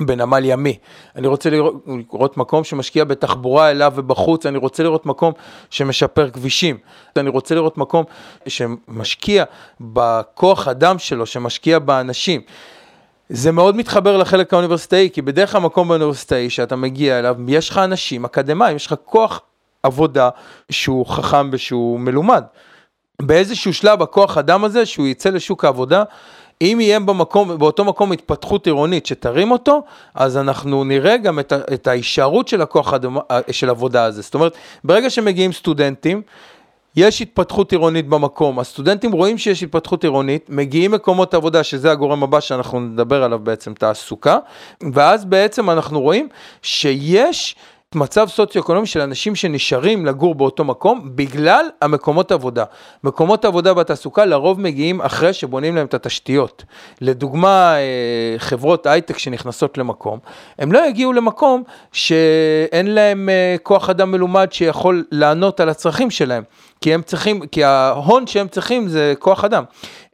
בנמל 0.00 0.44
ימי. 0.44 0.78
אני 1.16 1.26
רוצה 1.26 1.50
לראות, 1.50 1.74
לראות 2.12 2.36
מקום 2.36 2.64
שמשקיע 2.64 3.04
בתחבורה 3.04 3.70
אליו 3.70 3.92
ובחוץ, 3.96 4.46
אני 4.46 4.58
רוצה 4.58 4.82
לראות 4.82 5.06
מקום 5.06 5.32
שמשפר 5.70 6.30
כבישים, 6.30 6.78
אני 7.16 7.28
רוצה 7.28 7.54
לראות 7.54 7.78
מקום 7.78 8.04
שמשקיע 8.46 9.44
בכוח 9.80 10.68
אדם 10.68 10.98
שלו, 10.98 11.26
שמשקיע 11.26 11.78
באנשים. 11.78 12.40
זה 13.28 13.52
מאוד 13.52 13.76
מתחבר 13.76 14.16
לחלק 14.16 14.52
האוניברסיטאי, 14.52 15.10
כי 15.12 15.22
בדרך 15.22 15.52
כלל 15.52 15.60
מקום 15.60 15.88
באוניברסיטאי 15.88 16.50
שאתה 16.50 16.76
מגיע 16.76 17.18
אליו, 17.18 17.36
יש 17.48 17.70
לך 17.70 17.78
אנשים 17.78 18.24
אקדמאים, 18.24 18.76
יש 18.76 18.86
לך 18.86 18.94
כוח 19.04 19.40
עבודה 19.82 20.28
שהוא 20.70 21.06
חכם 21.06 21.50
ושהוא 21.52 22.00
מלומד. 22.00 22.44
באיזשהו 23.22 23.74
שלב 23.74 24.02
הכוח 24.02 24.38
אדם 24.38 24.64
הזה, 24.64 24.86
שהוא 24.86 25.06
יצא 25.06 25.30
לשוק 25.30 25.64
העבודה, 25.64 26.02
אם 26.60 26.78
יהיה 26.80 27.00
במקום, 27.00 27.58
באותו 27.58 27.84
מקום 27.84 28.12
התפתחות 28.12 28.66
עירונית 28.66 29.06
שתרים 29.06 29.50
אותו, 29.50 29.82
אז 30.14 30.36
אנחנו 30.36 30.84
נראה 30.84 31.16
גם 31.16 31.38
את, 31.38 31.52
את 31.52 31.86
ההישארות 31.86 32.48
של 32.48 32.62
הכוח 32.62 32.94
אדם, 32.94 33.16
של 33.50 33.70
עבודה 33.70 34.04
הזה. 34.04 34.22
זאת 34.22 34.34
אומרת, 34.34 34.54
ברגע 34.84 35.10
שמגיעים 35.10 35.52
סטודנטים, 35.52 36.22
יש 36.96 37.22
התפתחות 37.22 37.72
עירונית 37.72 38.08
במקום, 38.08 38.58
הסטודנטים 38.58 39.12
רואים 39.12 39.38
שיש 39.38 39.62
התפתחות 39.62 40.04
עירונית, 40.04 40.46
מגיעים 40.48 40.90
מקומות 40.90 41.34
עבודה, 41.34 41.62
שזה 41.62 41.90
הגורם 41.90 42.22
הבא 42.22 42.40
שאנחנו 42.40 42.80
נדבר 42.80 43.24
עליו 43.24 43.38
בעצם, 43.38 43.74
תעסוקה, 43.74 44.38
ואז 44.92 45.24
בעצם 45.24 45.70
אנחנו 45.70 46.00
רואים 46.00 46.28
שיש 46.62 47.56
מצב 47.94 48.28
סוציו-אקונומי 48.28 48.86
של 48.86 49.00
אנשים 49.00 49.34
שנשארים 49.34 50.06
לגור 50.06 50.34
באותו 50.34 50.64
מקום 50.64 51.10
בגלל 51.14 51.66
המקומות 51.82 52.32
עבודה. 52.32 52.64
מקומות 53.04 53.44
עבודה 53.44 53.74
בתעסוקה 53.74 54.24
לרוב 54.24 54.60
מגיעים 54.60 55.00
אחרי 55.00 55.32
שבונים 55.32 55.76
להם 55.76 55.86
את 55.86 55.94
התשתיות. 55.94 56.64
לדוגמה, 57.00 57.74
אה, 57.76 58.34
חברות 58.38 58.86
הייטק 58.86 59.18
שנכנסות 59.18 59.78
למקום, 59.78 60.18
הם 60.58 60.72
לא 60.72 60.88
יגיעו 60.88 61.12
למקום 61.12 61.62
שאין 61.92 62.94
להם 62.94 63.28
אה, 63.28 63.56
כוח 63.62 63.90
אדם 63.90 64.10
מלומד 64.10 64.52
שיכול 64.52 65.04
לענות 65.10 65.60
על 65.60 65.68
הצרכים 65.68 66.10
שלהם. 66.10 66.42
כי 66.80 66.94
הם 66.94 67.02
צריכים, 67.02 67.46
כי 67.46 67.64
ההון 67.64 68.26
שהם 68.26 68.48
צריכים 68.48 68.88
זה 68.88 69.14
כוח 69.18 69.44
אדם. 69.44 69.64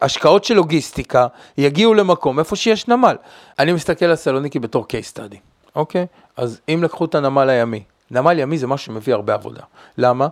השקעות 0.02 0.44
של 0.44 0.54
לוגיסטיקה 0.54 1.26
יגיעו 1.58 1.94
למקום 1.94 2.38
איפה 2.38 2.56
שיש 2.56 2.88
נמל. 2.88 3.16
אני 3.58 3.72
מסתכל 3.72 4.04
על 4.04 4.16
סלוניקי 4.16 4.58
בתור 4.58 4.86
case 4.92 5.16
study. 5.16 5.49
אוקיי? 5.76 6.06
אז 6.36 6.60
אם 6.68 6.80
לקחו 6.82 7.04
את 7.04 7.14
הנמל 7.14 7.50
הימי, 7.50 7.82
נמל 8.10 8.38
ימי 8.38 8.58
זה 8.58 8.66
משהו 8.66 8.86
שמביא 8.86 9.14
הרבה 9.14 9.34
עבודה. 9.34 9.62
למה? 9.98 10.28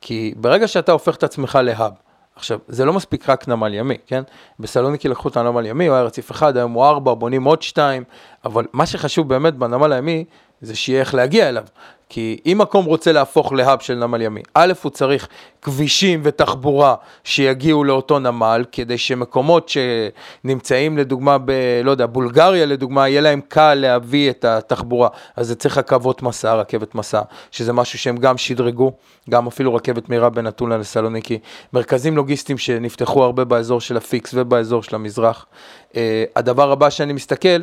כי 0.00 0.34
ברגע 0.36 0.68
שאתה 0.68 0.92
הופך 0.92 1.16
את 1.16 1.22
עצמך 1.22 1.58
להאב, 1.62 1.92
עכשיו, 2.36 2.58
זה 2.68 2.84
לא 2.84 2.92
מספיק 2.92 3.28
רק 3.28 3.48
נמל 3.48 3.74
ימי, 3.74 3.96
כן? 4.06 4.22
בסלוניקי 4.60 5.08
לקחו 5.08 5.28
את 5.28 5.36
הנמל 5.36 5.66
ימי, 5.66 5.86
הוא 5.86 5.94
היה 5.94 6.04
רציף 6.04 6.30
אחד, 6.30 6.56
היום 6.56 6.72
הוא 6.72 6.84
ארבע, 6.84 7.14
בונים 7.14 7.44
עוד 7.44 7.62
שתיים, 7.62 8.04
אבל 8.44 8.64
מה 8.72 8.86
שחשוב 8.86 9.28
באמת 9.28 9.54
בנמל 9.54 9.92
הימי, 9.92 10.24
זה 10.60 10.76
שיהיה 10.76 11.00
איך 11.00 11.14
להגיע 11.14 11.48
אליו. 11.48 11.64
כי 12.08 12.38
אם 12.46 12.58
מקום 12.60 12.84
רוצה 12.84 13.12
להפוך 13.12 13.52
להאב 13.52 13.80
של 13.80 13.94
נמל 13.94 14.22
ימי, 14.22 14.42
א', 14.54 14.72
הוא 14.82 14.90
צריך 14.90 15.28
כבישים 15.62 16.20
ותחבורה 16.24 16.94
שיגיעו 17.24 17.84
לאותו 17.84 18.18
נמל, 18.18 18.64
כדי 18.72 18.98
שמקומות 18.98 19.68
שנמצאים 19.68 20.98
לדוגמה 20.98 21.38
ב... 21.38 21.52
לא 21.84 21.90
יודע, 21.90 22.06
בולגריה 22.06 22.66
לדוגמה, 22.66 23.08
יהיה 23.08 23.20
להם 23.20 23.40
קל 23.48 23.74
להביא 23.74 24.30
את 24.30 24.44
התחבורה. 24.44 25.08
אז 25.36 25.46
זה 25.46 25.54
צריך 25.54 25.78
רכבות 25.78 26.22
משא, 26.22 26.54
רכבת 26.54 26.94
משא, 26.94 27.20
שזה 27.50 27.72
משהו 27.72 27.98
שהם 27.98 28.16
גם 28.16 28.38
שדרגו, 28.38 28.92
גם 29.30 29.46
אפילו 29.46 29.74
רכבת 29.74 30.08
מהירה 30.08 30.30
בין 30.30 30.48
אתונה 30.48 30.76
לסלוניקי. 30.76 31.38
מרכזים 31.72 32.16
לוגיסטיים 32.16 32.58
שנפתחו 32.58 33.24
הרבה 33.24 33.44
באזור 33.44 33.80
של 33.80 33.96
הפיקס 33.96 34.30
ובאזור 34.34 34.82
של 34.82 34.94
המזרח. 34.94 35.46
אה, 35.92 35.96
הדבר 36.36 36.72
הבא 36.72 36.90
שאני 36.90 37.12
מסתכל, 37.12 37.62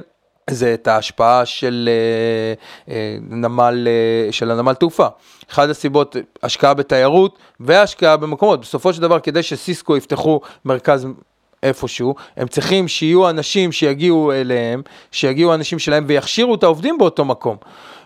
זה 0.55 0.73
את 0.73 0.87
ההשפעה 0.87 1.45
של 1.45 1.89
אה, 1.91 2.93
אה, 2.93 3.17
נמל, 3.21 3.87
אה, 3.87 4.31
של 4.31 4.51
הנמל 4.51 4.73
תעופה. 4.73 5.07
אחת 5.51 5.69
הסיבות, 5.69 6.15
השקעה 6.43 6.73
בתיירות 6.73 7.39
והשקעה 7.59 8.17
במקומות. 8.17 8.61
בסופו 8.61 8.93
של 8.93 9.01
דבר, 9.01 9.19
כדי 9.19 9.43
שסיסקו 9.43 9.97
יפתחו 9.97 10.41
מרכז 10.65 11.07
איפשהו, 11.63 12.15
הם 12.37 12.47
צריכים 12.47 12.87
שיהיו 12.87 13.29
אנשים 13.29 13.71
שיגיעו 13.71 14.31
אליהם, 14.31 14.81
שיגיעו 15.11 15.53
אנשים 15.53 15.79
שלהם 15.79 16.03
ויכשירו 16.07 16.55
את 16.55 16.63
העובדים 16.63 16.97
באותו 16.97 17.25
מקום. 17.25 17.57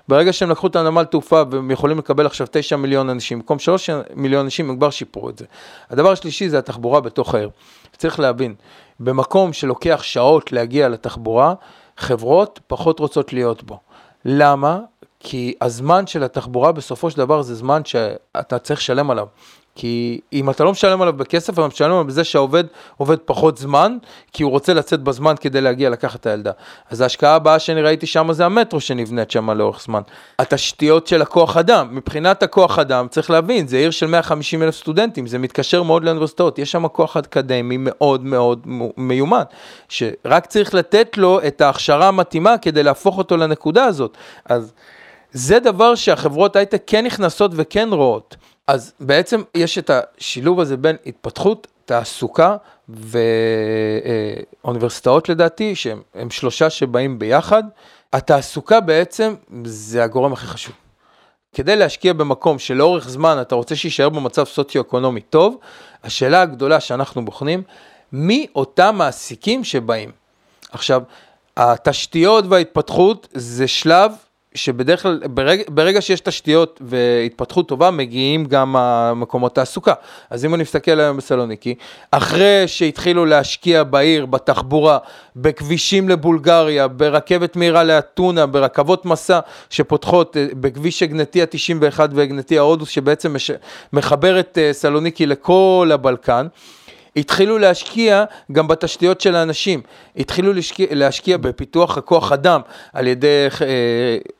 ברגע 0.07 0.33
שהם 0.33 0.49
לקחו 0.49 0.67
את 0.67 0.75
הנמל 0.75 1.03
תעופה 1.03 1.43
והם 1.51 1.71
יכולים 1.71 1.97
לקבל 1.97 2.25
עכשיו 2.25 2.47
9 2.51 2.75
מיליון 2.75 3.09
אנשים, 3.09 3.39
במקום 3.39 3.59
3 3.59 3.89
מיליון 4.15 4.45
אנשים, 4.45 4.69
הם 4.69 4.77
כבר 4.77 4.89
שיפרו 4.89 5.29
את 5.29 5.37
זה. 5.37 5.45
הדבר 5.89 6.11
השלישי 6.11 6.49
זה 6.49 6.57
התחבורה 6.57 7.01
בתוך 7.01 7.35
העיר. 7.35 7.49
צריך 7.97 8.19
להבין, 8.19 8.55
במקום 8.99 9.53
שלוקח 9.53 10.03
שעות 10.03 10.51
להגיע 10.51 10.89
לתחבורה, 10.89 11.53
חברות 11.97 12.59
פחות 12.67 12.99
רוצות 12.99 13.33
להיות 13.33 13.63
בו. 13.63 13.79
למה? 14.25 14.79
כי 15.19 15.53
הזמן 15.61 16.07
של 16.07 16.23
התחבורה 16.23 16.71
בסופו 16.71 17.11
של 17.11 17.17
דבר 17.17 17.41
זה 17.41 17.55
זמן 17.55 17.85
שאתה 17.85 18.59
צריך 18.59 18.79
לשלם 18.79 19.11
עליו. 19.11 19.27
כי 19.75 20.19
אם 20.33 20.49
אתה 20.49 20.63
לא 20.63 20.71
משלם 20.71 21.01
עליו 21.01 21.13
בכסף, 21.13 21.53
אתה 21.53 21.67
משלם 21.67 21.91
עליו 21.91 22.05
בזה 22.05 22.23
שהעובד 22.23 22.63
עובד 22.97 23.17
פחות 23.17 23.57
זמן, 23.57 23.97
כי 24.33 24.43
הוא 24.43 24.51
רוצה 24.51 24.73
לצאת 24.73 25.03
בזמן 25.03 25.33
כדי 25.39 25.61
להגיע 25.61 25.89
לקחת 25.89 26.19
את 26.19 26.25
הילדה. 26.25 26.51
אז 26.89 27.01
ההשקעה 27.01 27.35
הבאה 27.35 27.59
שאני 27.59 27.81
ראיתי 27.81 28.05
שם 28.05 28.33
זה 28.33 28.45
המטרו 28.45 28.79
שנבנית 28.79 29.31
שם 29.31 29.49
לאורך 29.49 29.81
זמן. 29.81 30.01
התשתיות 30.39 31.07
של 31.07 31.21
הכוח 31.21 31.57
אדם, 31.57 31.87
מבחינת 31.91 32.43
הכוח 32.43 32.79
אדם, 32.79 33.07
צריך 33.07 33.29
להבין, 33.29 33.67
זה 33.67 33.77
עיר 33.77 33.91
של 33.91 34.07
150 34.07 34.63
אלף 34.63 34.75
סטודנטים, 34.75 35.27
זה 35.27 35.39
מתקשר 35.39 35.83
מאוד 35.83 36.03
לאוניברסיטאות, 36.03 36.59
יש 36.59 36.71
שם 36.71 36.87
כוח 36.87 37.17
אקדמי 37.17 37.77
מאוד 37.79 38.25
מאוד 38.25 38.67
מיומן, 38.97 39.43
שרק 39.89 40.45
צריך 40.45 40.73
לתת 40.73 41.17
לו 41.17 41.39
את 41.47 41.61
ההכשרה 41.61 42.07
המתאימה 42.07 42.57
כדי 42.57 42.83
להפוך 42.83 43.17
אותו 43.17 43.37
לנקודה 43.37 43.83
הזאת. 43.83 44.17
אז 44.45 44.73
זה 45.35 45.59
דבר 45.59 45.95
שהחברות 45.95 46.55
הייטק 46.55 46.83
כן 46.87 47.05
נכנסות 47.05 47.51
וכן 47.53 47.89
רואות. 47.91 48.35
אז 48.67 48.93
בעצם 48.99 49.41
יש 49.55 49.77
את 49.77 49.91
השילוב 49.93 50.59
הזה 50.59 50.77
בין 50.77 50.95
התפתחות, 51.05 51.67
תעסוקה 51.85 52.55
ואוניברסיטאות 54.63 55.29
לדעתי, 55.29 55.75
שהם 55.75 56.29
שלושה 56.29 56.69
שבאים 56.69 57.19
ביחד. 57.19 57.63
התעסוקה 58.13 58.79
בעצם 58.79 59.35
זה 59.63 60.03
הגורם 60.03 60.33
הכי 60.33 60.45
חשוב. 60.45 60.75
כדי 61.53 61.75
להשקיע 61.75 62.13
במקום 62.13 62.59
שלאורך 62.59 63.09
זמן 63.09 63.37
אתה 63.41 63.55
רוצה 63.55 63.75
שיישאר 63.75 64.09
במצב 64.09 64.43
סוציו-אקונומי 64.43 65.21
טוב, 65.21 65.57
השאלה 66.03 66.41
הגדולה 66.41 66.79
שאנחנו 66.79 67.25
בוחנים, 67.25 67.63
מי 68.11 68.47
אותם 68.55 68.95
מעסיקים 68.97 69.63
שבאים. 69.63 70.11
עכשיו, 70.71 71.03
התשתיות 71.57 72.45
וההתפתחות 72.49 73.27
זה 73.33 73.67
שלב 73.67 74.11
שבדרך 74.55 75.01
כלל, 75.01 75.19
ברגע, 75.25 75.63
ברגע 75.67 76.01
שיש 76.01 76.19
תשתיות 76.19 76.81
והתפתחות 76.83 77.67
טובה, 77.67 77.91
מגיעים 77.91 78.45
גם 78.45 78.75
המקומות 78.75 79.55
תעסוקה. 79.55 79.93
אז 80.29 80.45
אם 80.45 80.55
אני 80.55 80.63
מסתכל 80.63 80.99
היום 80.99 81.17
בסלוניקי, 81.17 81.75
אחרי 82.11 82.63
שהתחילו 82.67 83.25
להשקיע 83.25 83.83
בעיר, 83.83 84.25
בתחבורה, 84.25 84.97
בכבישים 85.35 86.09
לבולגריה, 86.09 86.87
ברכבת 86.87 87.55
מהירה 87.55 87.83
לאתונה, 87.83 88.45
ברכבות 88.45 89.05
מסע 89.05 89.39
שפותחות 89.69 90.37
אה, 90.37 90.47
בכביש 90.53 91.03
אגנטיה 91.03 91.45
91 91.45 92.09
ואגנטיה 92.13 92.61
הודוס, 92.61 92.89
שבעצם 92.89 93.33
מש... 93.33 93.51
מחבר 93.93 94.39
את 94.39 94.57
אה, 94.57 94.73
סלוניקי 94.73 95.25
לכל 95.25 95.89
הבלקן. 95.93 96.47
התחילו 97.15 97.57
להשקיע 97.57 98.23
גם 98.51 98.67
בתשתיות 98.67 99.21
של 99.21 99.35
האנשים, 99.35 99.81
התחילו 100.17 100.53
להשקיע, 100.53 100.87
להשקיע 100.91 101.37
בפיתוח 101.37 101.97
הכוח 101.97 102.31
אדם 102.31 102.61
על 102.93 103.07
ידי 103.07 103.47
אה, 103.61 103.67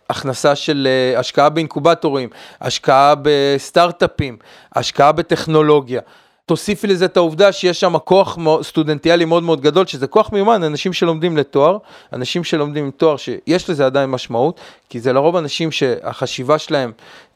הכנסה 0.09 0.55
של 0.55 0.87
אה, 0.89 1.19
השקעה 1.19 1.49
באינקובטורים, 1.49 2.29
השקעה 2.61 3.13
בסטארט-אפים, 3.21 4.37
השקעה 4.75 5.11
בטכנולוגיה. 5.11 6.01
תוסיפי 6.45 6.87
לזה 6.87 7.05
את 7.05 7.17
העובדה 7.17 7.51
שיש 7.51 7.79
שם 7.79 7.97
כוח 7.97 8.37
סטודנטיאלי 8.61 9.25
מאוד 9.25 9.43
מאוד 9.43 9.61
גדול, 9.61 9.85
שזה 9.85 10.07
כוח 10.07 10.31
מיומן, 10.31 10.63
אנשים 10.63 10.93
שלומדים 10.93 11.37
לתואר, 11.37 11.77
אנשים 12.13 12.43
שלומדים 12.43 12.85
עם 12.85 12.91
תואר 12.91 13.17
שיש 13.17 13.69
לזה 13.69 13.85
עדיין 13.85 14.09
משמעות, 14.09 14.59
כי 14.89 14.99
זה 14.99 15.13
לרוב 15.13 15.35
אנשים 15.35 15.71
שהחשיבה 15.71 16.57
שלהם 16.57 16.91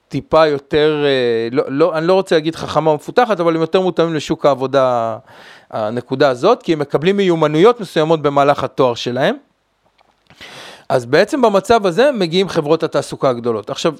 טיפה 0.08 0.48
יותר, 0.48 1.04
אה, 1.06 1.48
לא, 1.52 1.64
לא, 1.68 1.98
אני 1.98 2.08
לא 2.08 2.14
רוצה 2.14 2.36
להגיד 2.36 2.56
חכמה 2.56 2.92
ומפותחת, 2.92 3.40
אבל 3.40 3.56
הם 3.56 3.62
יותר 3.62 3.82
מותאמים 3.82 4.16
לשוק 4.16 4.46
העבודה, 4.46 5.18
הנקודה 5.72 6.30
הזאת, 6.30 6.64
כי 6.64 6.74
הם 6.74 6.80
מקבלים 6.80 7.18
מיומנויות 7.18 7.80
מסוימות 7.80 8.22
במהלך 8.22 8.64
התואר 8.64 8.94
שלהם. 8.94 9.36
אז 10.90 11.06
בעצם 11.06 11.42
במצב 11.42 11.86
הזה 11.86 12.12
מגיעים 12.14 12.50
חברות 12.50 12.84
התעסוקה 12.84 13.30
הגדולות. 13.30 13.70
עכשיו, 13.70 13.94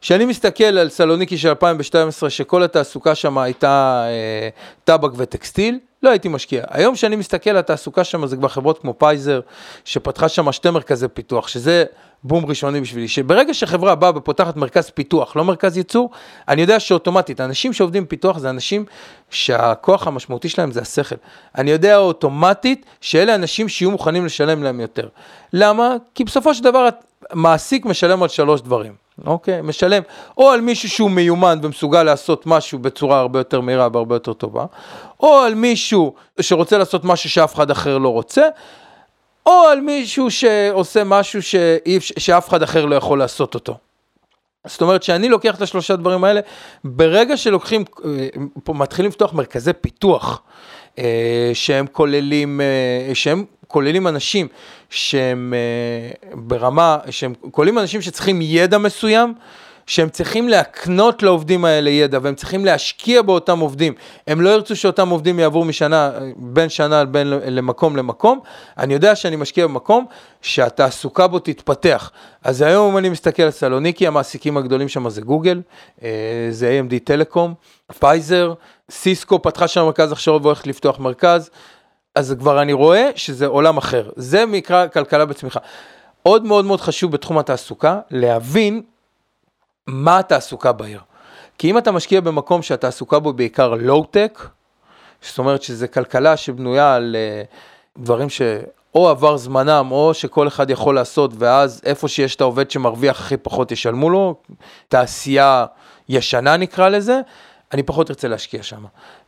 כשאני 0.00 0.24
מסתכל 0.24 0.64
על 0.64 0.88
סלוניקי 0.88 1.38
של 1.38 1.48
2012, 1.48 2.30
שכל 2.30 2.62
התעסוקה 2.62 3.14
שם 3.14 3.38
הייתה 3.38 4.04
אה, 4.06 4.48
טבק 4.84 5.10
וטקסטיל, 5.16 5.78
לא 6.04 6.10
הייתי 6.10 6.28
משקיע. 6.28 6.64
היום 6.70 6.94
כשאני 6.94 7.16
מסתכל 7.16 7.50
על 7.50 7.56
התעסוקה 7.56 8.04
שם, 8.04 8.26
זה 8.26 8.36
כבר 8.36 8.48
חברות 8.48 8.78
כמו 8.78 8.94
פייזר, 8.98 9.40
שפתחה 9.84 10.28
שם 10.28 10.52
שתי 10.52 10.70
מרכזי 10.70 11.08
פיתוח, 11.08 11.48
שזה 11.48 11.84
בום 12.24 12.46
ראשוני 12.46 12.80
בשבילי, 12.80 13.08
שברגע 13.08 13.54
שחברה 13.54 13.94
באה 13.94 14.10
ופותחת 14.16 14.56
מרכז 14.56 14.90
פיתוח, 14.90 15.36
לא 15.36 15.44
מרכז 15.44 15.76
ייצור, 15.76 16.10
אני 16.48 16.62
יודע 16.62 16.80
שאוטומטית, 16.80 17.40
אנשים 17.40 17.72
שעובדים 17.72 18.04
בפיתוח 18.04 18.38
זה 18.38 18.50
אנשים 18.50 18.84
שהכוח 19.30 20.06
המשמעותי 20.06 20.48
שלהם 20.48 20.72
זה 20.72 20.80
השכל. 20.80 21.16
אני 21.58 21.70
יודע 21.70 21.96
אוטומטית 21.96 22.86
שאלה 23.00 23.34
אנשים 23.34 23.68
שיהיו 23.68 23.90
מוכנים 23.90 24.26
לשלם 24.26 24.62
להם 24.62 24.80
יותר. 24.80 25.08
למה? 25.52 25.96
כי 26.14 26.24
בסופו 26.24 26.54
של 26.54 26.64
דבר 26.64 26.88
מעסיק 27.32 27.86
משלם 27.86 28.22
על 28.22 28.28
שלוש 28.28 28.60
דברים, 28.60 29.03
אוקיי? 29.26 29.62
משלם 29.62 30.02
או 30.38 30.50
על 30.50 30.60
מישהו 30.60 30.88
שהוא 30.88 31.10
מיומן 31.10 31.58
ומסוגל 31.62 32.02
לעשות 32.02 32.46
משהו 32.46 32.78
בצורה 32.78 33.18
הרבה 33.18 33.40
יותר 33.40 33.60
מהירה 33.60 33.88
והרבה 33.92 34.14
יותר 34.14 34.32
טובה, 34.32 34.64
או 35.20 35.38
על 35.38 35.54
מישהו 35.54 36.14
שרוצה 36.40 36.78
לעשות 36.78 37.04
משהו 37.04 37.30
שאף 37.30 37.54
אחד 37.54 37.70
אחר 37.70 37.98
לא 37.98 38.08
רוצה, 38.08 38.42
או 39.46 39.52
על 39.52 39.80
מישהו 39.80 40.30
שעושה 40.30 41.04
משהו 41.04 41.42
שאיפ, 41.42 42.02
שאף 42.02 42.48
אחד 42.48 42.62
אחר 42.62 42.84
לא 42.84 42.94
יכול 42.94 43.18
לעשות 43.18 43.54
אותו. 43.54 43.76
זאת 44.66 44.82
אומרת 44.82 45.02
שאני 45.02 45.28
לוקח 45.28 45.54
את 45.54 45.62
השלושה 45.62 45.96
דברים 45.96 46.24
האלה, 46.24 46.40
ברגע 46.84 47.36
שלוקחים, 47.36 47.84
אה, 48.04 48.28
פה 48.64 48.74
מתחילים 48.74 49.08
לפתוח 49.08 49.32
מרכזי 49.32 49.72
פיתוח, 49.72 50.42
אה, 50.98 51.50
שהם 51.54 51.86
כוללים, 51.92 52.60
אה, 52.60 53.14
שהם 53.14 53.44
כוללים 53.66 54.06
אנשים 54.06 54.48
שהם 54.94 55.54
ברמה, 56.32 56.98
שהם 57.10 57.34
כוללים 57.50 57.78
אנשים 57.78 58.02
שצריכים 58.02 58.38
ידע 58.42 58.78
מסוים, 58.78 59.34
שהם 59.86 60.08
צריכים 60.08 60.48
להקנות 60.48 61.22
לעובדים 61.22 61.64
האלה 61.64 61.90
ידע 61.90 62.18
והם 62.22 62.34
צריכים 62.34 62.64
להשקיע 62.64 63.22
באותם 63.22 63.58
עובדים. 63.58 63.92
הם 64.26 64.40
לא 64.40 64.50
ירצו 64.50 64.76
שאותם 64.76 65.08
עובדים 65.08 65.38
יעברו 65.38 65.64
משנה, 65.64 66.10
בין 66.36 66.68
שנה 66.68 67.04
בין 67.04 67.26
למקום 67.46 67.96
למקום. 67.96 68.40
אני 68.78 68.94
יודע 68.94 69.16
שאני 69.16 69.36
משקיע 69.36 69.66
במקום 69.66 70.06
שהתעסוקה 70.42 71.26
בו 71.26 71.38
תתפתח. 71.38 72.10
אז 72.44 72.62
היום 72.62 72.92
אם 72.92 72.98
אני 72.98 73.08
מסתכל 73.08 73.42
על 73.42 73.50
סלוניקי, 73.50 74.06
המעסיקים 74.06 74.56
הגדולים 74.56 74.88
שם 74.88 75.08
זה 75.08 75.20
גוגל, 75.20 75.60
אה, 76.02 76.08
זה 76.50 76.80
AMD 76.80 76.94
טלקום, 77.04 77.54
פייזר, 77.98 78.54
סיסקו 78.90 79.42
פתחה 79.42 79.68
שם 79.68 79.84
מרכז 79.84 80.12
הכשרות 80.12 80.42
והולכת 80.42 80.66
לפתוח 80.66 80.98
מרכז. 80.98 81.50
אז 82.14 82.34
כבר 82.38 82.62
אני 82.62 82.72
רואה 82.72 83.10
שזה 83.14 83.46
עולם 83.46 83.76
אחר. 83.76 84.10
זה 84.16 84.46
נקרא 84.46 84.86
כלכלה 84.86 85.24
בצמיחה. 85.24 85.60
עוד 86.22 86.44
מאוד 86.44 86.64
מאוד 86.64 86.80
חשוב 86.80 87.12
בתחום 87.12 87.38
התעסוקה, 87.38 88.00
להבין 88.10 88.82
מה 89.86 90.18
התעסוקה 90.18 90.72
בעיר. 90.72 91.00
כי 91.58 91.70
אם 91.70 91.78
אתה 91.78 91.92
משקיע 91.92 92.20
במקום 92.20 92.62
שהתעסוקה 92.62 93.18
בו 93.18 93.32
בעיקר 93.32 93.74
לואו-טק, 93.74 94.48
זאת 95.22 95.38
אומרת 95.38 95.62
שזה 95.62 95.88
כלכלה 95.88 96.36
שבנויה 96.36 96.94
על 96.94 97.16
uh, 97.16 98.02
דברים 98.02 98.28
שאו 98.30 99.08
עבר 99.08 99.36
זמנם, 99.36 99.88
או 99.90 100.14
שכל 100.14 100.48
אחד 100.48 100.70
יכול 100.70 100.94
לעשות, 100.94 101.30
ואז 101.38 101.80
איפה 101.84 102.08
שיש 102.08 102.36
את 102.36 102.40
העובד 102.40 102.70
שמרוויח 102.70 103.20
הכי 103.20 103.36
פחות 103.36 103.72
ישלמו 103.72 104.10
לו, 104.10 104.34
תעשייה 104.88 105.66
ישנה 106.08 106.56
נקרא 106.56 106.88
לזה, 106.88 107.20
אני 107.72 107.82
פחות 107.82 108.10
ארצה 108.10 108.28
להשקיע 108.28 108.62
שם. 108.62 108.84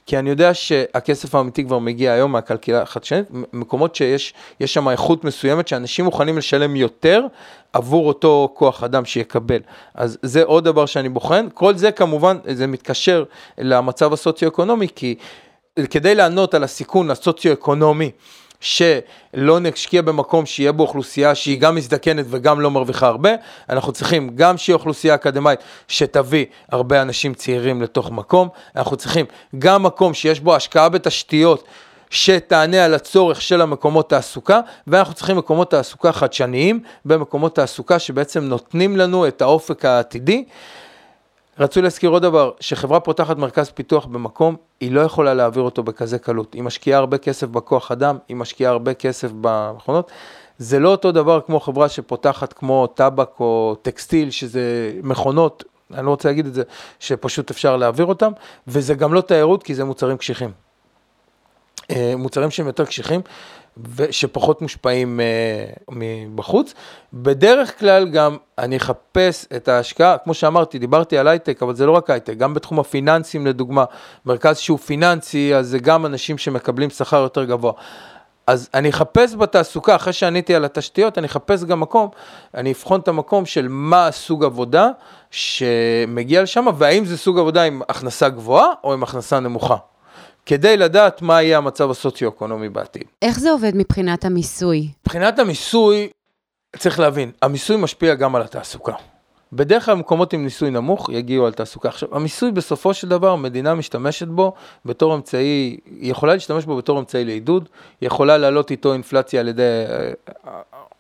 כי 0.07 0.19
אני 0.19 0.31
יודע 0.31 0.55
שהכסף 0.55 1.35
האמיתי 1.35 1.65
כבר 1.65 1.79
מגיע 1.79 2.13
היום 2.13 2.33
מהכלכלה 2.33 2.83
החדשנית, 2.83 3.27
מקומות 3.53 3.95
שיש 3.95 4.33
שם 4.65 4.89
איכות 4.89 5.25
מסוימת 5.25 5.69
שאנשים 5.69 6.05
מוכנים 6.05 6.39
לשלם 6.39 6.77
יותר 6.77 7.27
עבור 7.73 8.09
אותו 8.09 8.53
כוח 8.55 8.83
אדם 8.83 9.05
שיקבל. 9.05 9.61
אז 9.95 10.19
זה 10.23 10.43
עוד 10.43 10.65
דבר 10.65 10.87
שאני 10.87 11.09
בוחן. 11.09 11.47
כל 11.55 11.77
זה 11.77 11.93
כמובן, 11.93 12.37
זה 12.53 12.67
מתקשר 12.67 13.25
למצב 13.59 14.13
הסוציו-אקונומי, 14.13 14.87
כי 14.95 15.15
כדי 15.91 16.15
לענות 16.15 16.55
על 16.55 16.65
הסיכון 16.65 17.11
הסוציו-אקונומי, 17.11 18.11
שלא 18.67 19.61
נשקיע 19.61 20.03
במקום 20.03 20.47
שיהיה 20.47 20.73
בו 20.73 20.83
אוכלוסייה 20.83 21.35
שהיא 21.35 21.61
גם 21.61 21.75
מזדקנת 21.75 22.25
וגם 22.29 22.61
לא 22.61 22.71
מרוויחה 22.71 23.07
הרבה, 23.07 23.31
אנחנו 23.71 23.93
צריכים 23.93 24.31
גם 24.35 24.59
שיהיה 24.59 24.77
אוכלוסייה 24.77 25.15
אקדמית 25.15 25.61
שתביא 25.89 26.45
הרבה 26.73 27.03
אנשים 27.03 27.35
צעירים 27.35 27.83
לתוך 27.83 28.11
מקום, 28.11 28.49
אנחנו 28.77 28.97
צריכים 28.97 29.27
גם 29.59 29.83
מקום 29.83 30.15
שיש 30.15 30.41
בו 30.41 30.57
השקעה 30.57 30.89
בתשתיות 30.89 31.65
שתענה 32.11 32.85
על 32.85 32.95
הצורך 32.95 33.43
של 33.43 33.61
המקומות 33.61 34.11
תעסוקה, 34.11 34.61
ואנחנו 34.87 35.15
צריכים 35.15 35.37
מקומות 35.37 35.71
תעסוקה 35.71 36.13
חדשניים, 36.13 36.81
במקומות 37.05 37.55
תעסוקה 37.55 37.99
שבעצם 37.99 38.45
נותנים 38.45 38.97
לנו 38.97 39.29
את 39.29 39.43
האופק 39.43 39.85
העתידי. 39.85 40.45
רצו 41.59 41.83
להזכיר 41.83 42.11
עוד 42.11 42.23
דבר, 42.23 42.51
שחברה 42.61 43.01
פותחת 43.01 43.37
מרכז 43.39 43.71
פיתוח 43.71 44.07
במקום, 44.07 44.57
היא 44.81 44.93
לא 44.93 45.01
יכולה 45.01 45.35
להעביר 45.35 45.63
אותו 45.63 45.83
בכזה 45.83 46.19
קלות. 46.19 46.55
היא 46.55 46.63
משקיעה 46.63 46.99
הרבה 46.99 47.19
כסף 47.19 47.47
בכוח 47.47 47.93
אדם, 47.93 48.19
היא 48.29 48.37
משקיעה 48.37 48.73
הרבה 48.73 48.95
כסף 48.95 49.31
במכונות. 49.41 50.11
זה 50.59 50.79
לא 50.79 50.89
אותו 50.89 51.13
דבר 51.13 51.41
כמו 51.41 51.61
חברה 51.61 51.89
שפותחת 51.89 52.53
כמו 52.53 52.87
טבק 52.87 53.41
או 53.41 53.77
טקסטיל, 53.83 54.31
שזה 54.31 54.93
מכונות, 55.03 55.65
אני 55.95 56.07
לא 56.07 56.11
רוצה 56.11 56.29
להגיד 56.29 56.47
את 56.47 56.55
זה, 56.55 56.63
שפשוט 57.01 57.51
אפשר 57.51 57.77
להעביר 57.77 58.07
אותם, 58.07 58.33
וזה 58.67 58.95
גם 58.95 59.15
לא 59.15 59.21
תיירות 59.21 59.63
כי 59.63 59.75
זה 59.75 59.85
מוצרים 59.85 60.17
קשיחים. 60.17 60.66
אה, 61.91 62.15
מוצרים 62.17 62.51
שהם 62.51 62.67
יותר 62.67 62.85
קשיחים 62.85 63.21
ושפחות 63.97 64.63
מושפעים 64.63 65.21
uh, 65.21 65.93
מבחוץ. 65.93 66.75
בדרך 67.13 67.79
כלל 67.79 68.09
גם 68.09 68.37
אני 68.59 68.77
אחפש 68.77 69.47
את 69.57 69.69
ההשקעה, 69.69 70.19
כמו 70.19 70.35
שאמרתי, 70.35 70.79
דיברתי 70.79 71.19
על 71.19 71.29
הייטק, 71.29 71.63
אבל 71.63 71.75
זה 71.75 71.87
לא 71.87 71.93
רק 71.93 72.11
הייטק, 72.11 72.37
גם 72.37 72.55
בתחום 72.55 72.81
הפיננסים 72.81 73.47
לדוגמה, 73.47 73.85
מרכז 74.27 74.59
שהוא 74.59 74.79
פיננסי, 74.79 75.55
אז 75.55 75.69
זה 75.69 75.79
גם 75.79 76.07
אנשים 76.07 76.39
שמקבלים 76.39 76.91
שכר 76.91 77.21
יותר 77.21 77.45
גבוה. 77.45 77.73
אז 78.47 78.69
אני 78.75 78.91
אחפש 78.91 79.35
בתעסוקה, 79.35 79.97
אחרי 79.97 80.13
שעניתי 80.13 80.55
על 80.55 80.65
התשתיות, 80.65 81.19
אני 81.19 81.27
אחפש 81.27 81.65
גם 81.65 81.81
מקום, 81.81 82.09
אני 82.55 82.73
אבחון 82.73 83.01
את 83.01 83.09
המקום 83.09 83.47
של 83.47 83.67
מה 83.69 84.07
הסוג 84.07 84.45
עבודה 84.45 84.89
שמגיע 85.31 86.43
לשם, 86.43 86.67
והאם 86.79 87.05
זה 87.05 87.19
סוג 87.19 87.39
עבודה 87.39 87.63
עם 87.63 87.83
הכנסה 87.89 88.29
גבוהה 88.29 88.69
או 88.85 88.93
עם 88.93 89.03
הכנסה 89.03 89.41
נמוכה. 89.41 89.77
כדי 90.47 90.77
לדעת 90.77 91.23
מה 91.23 91.43
יהיה 91.43 91.59
המצב 91.59 91.91
הסוציו-אקונומי 91.91 92.69
בעתיד. 92.69 93.05
איך 93.23 93.39
זה 93.39 93.51
עובד 93.51 93.73
מבחינת 93.75 94.25
המיסוי? 94.25 94.89
מבחינת 95.07 95.39
המיסוי, 95.39 96.09
צריך 96.79 97.01
להבין, 97.01 97.31
המיסוי 97.43 97.77
משפיע 97.77 98.15
גם 98.15 98.37
על 98.37 98.43
התעסוקה. 98.43 98.93
בדרך 99.53 99.85
כלל 99.85 99.95
מקומות 99.95 100.33
עם 100.33 100.45
ניסוי 100.45 100.71
נמוך 100.71 101.09
יגיעו 101.13 101.47
על 101.47 101.53
תעסוקה. 101.53 101.89
עכשיו, 101.89 102.09
המיסוי 102.13 102.51
בסופו 102.53 102.95
של 102.95 103.09
דבר, 103.09 103.31
המדינה 103.31 103.75
משתמשת 103.75 104.29
בו 104.29 104.53
בתור 104.85 105.15
אמצעי, 105.15 105.77
היא 106.01 106.11
יכולה 106.11 106.35
להשתמש 106.35 106.65
בו 106.65 106.77
בתור 106.77 106.99
אמצעי 106.99 107.25
לעידוד, 107.25 107.69
היא 108.01 108.07
יכולה 108.07 108.39
להעלות 108.39 108.71
איתו 108.71 108.93
אינפלציה 108.93 109.41
על 109.41 109.49
ידי 109.49 109.63
אה, 110.47 110.53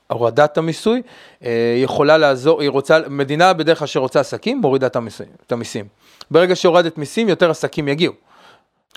הורדת 0.06 0.58
המיסוי, 0.58 1.02
אה, 1.44 1.72
היא 1.76 1.84
יכולה 1.84 2.18
לעזור, 2.18 2.60
היא 2.60 2.70
רוצה, 2.70 2.98
מדינה 3.08 3.52
בדרך 3.52 3.78
כלל 3.78 3.86
שרוצה 3.86 4.20
עסקים, 4.20 4.60
מורידה 4.60 4.86
את 4.86 5.52
המיסים. 5.52 5.86
ברגע 6.30 6.56
שהורדת 6.56 6.98
מיסים, 6.98 7.28
יותר 7.28 7.50
עסקים 7.50 7.88
יגיעו. 7.88 8.12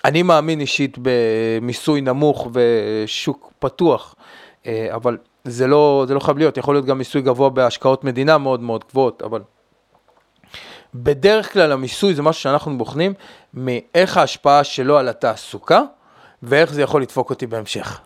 אני 0.05 0.23
מאמין 0.23 0.59
אישית 0.59 0.97
במיסוי 1.01 2.01
נמוך 2.01 2.47
ושוק 2.53 3.51
פתוח, 3.59 4.15
אה, 4.65 4.87
אבל 4.95 5.17
זה 5.43 5.67
לא, 5.67 6.05
זה 6.07 6.13
לא 6.13 6.19
חייב 6.19 6.37
להיות, 6.37 6.57
יכול 6.57 6.75
להיות 6.75 6.85
גם 6.85 6.97
מיסוי 6.97 7.21
גבוה 7.21 7.49
בהשקעות 7.49 8.03
מדינה 8.03 8.37
מאוד 8.37 8.59
מאוד 8.59 8.83
גבוהות, 8.89 9.21
אבל 9.21 9.41
בדרך 10.93 11.53
כלל 11.53 11.71
המיסוי 11.71 12.13
זה 12.13 12.21
משהו 12.21 12.41
שאנחנו 12.41 12.77
בוחנים 12.77 13.13
מאיך 13.53 14.17
ההשפעה 14.17 14.63
שלו 14.63 14.97
על 14.97 15.09
התעסוקה 15.09 15.81
ואיך 16.43 16.73
זה 16.73 16.81
יכול 16.81 17.01
לדפוק 17.01 17.29
אותי 17.29 17.47
בהמשך. 17.47 18.01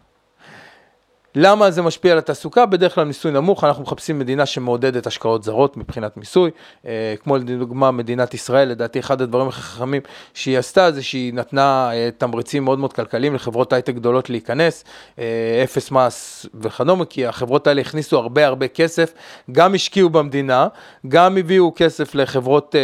למה 1.35 1.71
זה 1.71 1.81
משפיע 1.81 2.11
על 2.11 2.17
התעסוקה? 2.17 2.65
בדרך 2.65 2.95
כלל 2.95 3.03
מיסוי 3.03 3.31
נמוך, 3.31 3.63
אנחנו 3.63 3.83
מחפשים 3.83 4.19
מדינה 4.19 4.45
שמעודדת 4.45 5.07
השקעות 5.07 5.43
זרות 5.43 5.77
מבחינת 5.77 6.17
מיסוי, 6.17 6.51
אה, 6.85 7.15
כמו 7.23 7.37
לדוגמה 7.37 7.91
מדינת 7.91 8.33
ישראל, 8.33 8.69
לדעתי 8.69 8.99
אחד 8.99 9.21
הדברים 9.21 9.47
הכי 9.47 9.61
חכמים 9.61 10.01
שהיא 10.33 10.57
עשתה 10.57 10.91
זה 10.91 11.03
שהיא 11.03 11.33
נתנה 11.33 11.89
אה, 11.93 12.09
תמריצים 12.17 12.63
מאוד 12.63 12.79
מאוד 12.79 12.93
כלכליים 12.93 13.35
לחברות 13.35 13.73
הייטק 13.73 13.95
גדולות 13.95 14.29
להיכנס, 14.29 14.83
אה, 15.19 15.61
אפס 15.63 15.91
מס 15.91 16.45
וכדומה, 16.61 17.05
כי 17.05 17.25
החברות 17.25 17.67
האלה 17.67 17.81
הכניסו 17.81 18.17
הרבה 18.17 18.47
הרבה 18.47 18.67
כסף, 18.67 19.13
גם 19.51 19.75
השקיעו 19.75 20.09
במדינה, 20.09 20.67
גם 21.07 21.37
הביאו 21.37 21.71
כסף 21.75 22.15
לחברות 22.15 22.75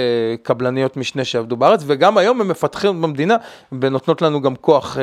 קבלניות 0.43 0.97
משנה 0.97 1.25
שעבדו 1.25 1.55
בארץ, 1.57 1.83
וגם 1.87 2.17
היום 2.17 2.41
הם 2.41 2.47
מפתחים 2.47 3.01
במדינה 3.01 3.35
ונותנות 3.81 4.21
לנו 4.21 4.41
גם 4.41 4.55
כוח 4.55 4.97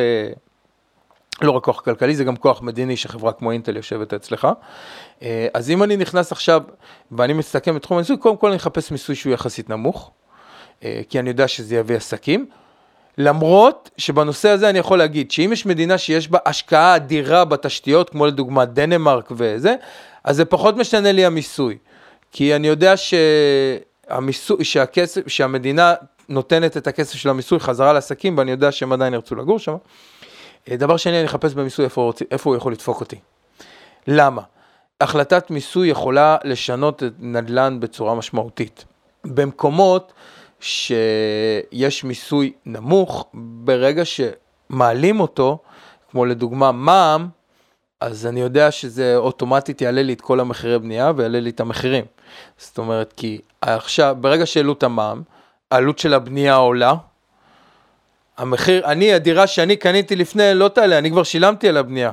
לא 1.42 1.50
רק 1.50 1.64
כוח 1.64 1.80
כלכלי, 1.80 2.16
זה 2.16 2.24
גם 2.24 2.36
כוח 2.36 2.62
מדיני 2.62 2.96
שחברה 2.96 3.32
כמו 3.32 3.52
אינטל 3.52 3.76
יושבת 3.76 4.14
אצלך. 4.14 4.48
אה, 5.22 5.46
אז 5.54 5.70
אם 5.70 5.82
אני 5.82 5.96
נכנס 5.96 6.32
עכשיו 6.32 6.62
ואני 7.12 7.32
מסתכם 7.32 7.74
בתחום 7.74 7.96
המיסוי, 7.96 8.16
קודם 8.16 8.36
כל 8.36 8.48
אני 8.48 8.56
אחפש 8.56 8.90
מיסוי 8.90 9.14
שהוא 9.14 9.32
יחסית 9.32 9.70
נמוך, 9.70 10.10
אה, 10.84 11.00
כי 11.08 11.18
אני 11.18 11.28
יודע 11.30 11.48
שזה 11.48 11.76
יביא 11.76 11.96
עסקים. 11.96 12.46
למרות 13.18 13.90
שבנושא 13.98 14.48
הזה 14.48 14.70
אני 14.70 14.78
יכול 14.78 14.98
להגיד 14.98 15.30
שאם 15.30 15.52
יש 15.52 15.66
מדינה 15.66 15.98
שיש 15.98 16.28
בה 16.28 16.38
השקעה 16.46 16.96
אדירה 16.96 17.44
בתשתיות, 17.44 18.10
כמו 18.10 18.26
לדוגמה 18.26 18.64
דנמרק 18.64 19.28
וזה, 19.30 19.74
אז 20.24 20.36
זה 20.36 20.44
פחות 20.44 20.76
משנה 20.76 21.12
לי 21.12 21.24
המיסוי. 21.24 21.78
כי 22.32 22.56
אני 22.56 22.68
יודע 22.68 22.94
שהמיסוי, 22.96 24.64
שהכסף, 24.64 25.28
שהמדינה 25.28 25.94
נותנת 26.28 26.76
את 26.76 26.86
הכסף 26.86 27.14
של 27.14 27.28
המיסוי 27.28 27.60
חזרה 27.60 27.92
לעסקים, 27.92 28.38
ואני 28.38 28.50
יודע 28.50 28.72
שהם 28.72 28.92
עדיין 28.92 29.14
ירצו 29.14 29.34
לגור 29.34 29.58
שם. 29.58 29.76
דבר 30.70 30.96
שני, 30.96 31.18
אני 31.18 31.26
אחפש 31.26 31.54
במיסוי 31.54 31.84
איפה, 31.84 32.12
איפה 32.30 32.50
הוא 32.50 32.56
יכול 32.56 32.72
לדפוק 32.72 33.00
אותי. 33.00 33.16
למה? 34.06 34.42
החלטת 35.00 35.50
מיסוי 35.50 35.88
יכולה 35.88 36.36
לשנות 36.44 37.02
את 37.02 37.12
נדל"ן 37.18 37.80
בצורה 37.80 38.14
משמעותית. 38.14 38.84
במקומות 39.24 40.12
שיש 40.60 42.04
מיסוי 42.04 42.52
נמוך, 42.66 43.26
ברגע 43.34 44.02
שמעלים 44.04 45.20
אותו, 45.20 45.58
כמו 46.10 46.24
לדוגמה 46.24 46.72
מע"מ, 46.72 47.28
אז 48.00 48.26
אני 48.26 48.40
יודע 48.40 48.70
שזה 48.70 49.16
אוטומטית 49.16 49.80
יעלה 49.80 50.02
לי 50.02 50.12
את 50.12 50.20
כל 50.20 50.40
המחירי 50.40 50.78
בנייה 50.78 51.12
ויעלה 51.16 51.40
לי 51.40 51.50
את 51.50 51.60
המחירים. 51.60 52.04
זאת 52.58 52.78
אומרת, 52.78 53.12
כי 53.16 53.40
עכשיו, 53.60 54.16
ברגע 54.20 54.46
שהעלו 54.46 54.72
את 54.72 54.82
המע"מ, 54.82 55.22
העלות 55.70 55.98
של 55.98 56.14
הבנייה 56.14 56.54
עולה, 56.54 56.94
המחיר, 58.38 58.86
אני, 58.86 59.12
הדירה 59.12 59.46
שאני 59.46 59.76
קניתי 59.76 60.16
לפני 60.16 60.54
לא 60.54 60.68
תעלה, 60.68 60.98
אני 60.98 61.10
כבר 61.10 61.22
שילמתי 61.22 61.68
על 61.68 61.76
הבנייה. 61.76 62.12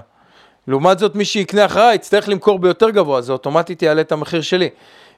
לעומת 0.67 0.99
זאת, 0.99 1.15
מי 1.15 1.25
שיקנה 1.25 1.65
אחריי 1.65 1.95
יצטרך 1.95 2.29
למכור 2.29 2.59
ביותר 2.59 2.89
גבוה, 2.89 3.21
זה 3.21 3.33
אוטומטית 3.33 3.81
יעלה 3.81 4.01
את 4.01 4.11
המחיר 4.11 4.41
שלי. 4.41 4.69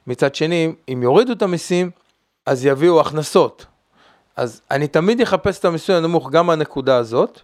מצד 0.06 0.34
שני, 0.34 0.72
אם 0.92 1.02
יורידו 1.02 1.32
את 1.32 1.42
המיסים, 1.42 1.90
אז 2.46 2.66
יביאו 2.66 3.00
הכנסות. 3.00 3.66
אז 4.36 4.62
אני 4.70 4.88
תמיד 4.88 5.20
אחפש 5.20 5.58
את 5.58 5.64
המיסוי 5.64 5.96
הנמוך 5.96 6.30
גם 6.30 6.46
מהנקודה 6.46 6.96
הזאת, 6.96 7.40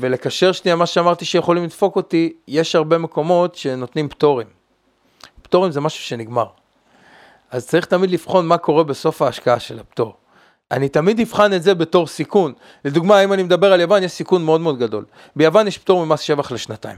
ולקשר 0.00 0.52
שנייה 0.52 0.76
מה 0.76 0.86
שאמרתי 0.86 1.24
שיכולים 1.24 1.64
לדפוק 1.64 1.96
אותי, 1.96 2.32
יש 2.48 2.74
הרבה 2.74 2.98
מקומות 2.98 3.54
שנותנים 3.54 4.08
פטורים. 4.08 4.46
פטורים 5.42 5.72
זה 5.72 5.80
משהו 5.80 6.04
שנגמר. 6.04 6.46
אז 7.50 7.66
צריך 7.66 7.86
תמיד 7.86 8.10
לבחון 8.10 8.46
מה 8.46 8.58
קורה 8.58 8.84
בסוף 8.84 9.22
ההשקעה 9.22 9.60
של 9.60 9.78
הפטור. 9.78 10.16
אני 10.70 10.88
תמיד 10.88 11.20
אבחן 11.20 11.52
את 11.52 11.62
זה 11.62 11.74
בתור 11.74 12.06
סיכון. 12.06 12.52
לדוגמה, 12.84 13.24
אם 13.24 13.32
אני 13.32 13.42
מדבר 13.42 13.72
על 13.72 13.80
יוון, 13.80 14.02
יש 14.02 14.12
סיכון 14.12 14.44
מאוד 14.44 14.60
מאוד 14.60 14.78
גדול. 14.78 15.04
ביוון 15.36 15.66
יש 15.66 15.78
פטור 15.78 16.06
ממס 16.06 16.20
שבח 16.20 16.52
לשנתיים. 16.52 16.96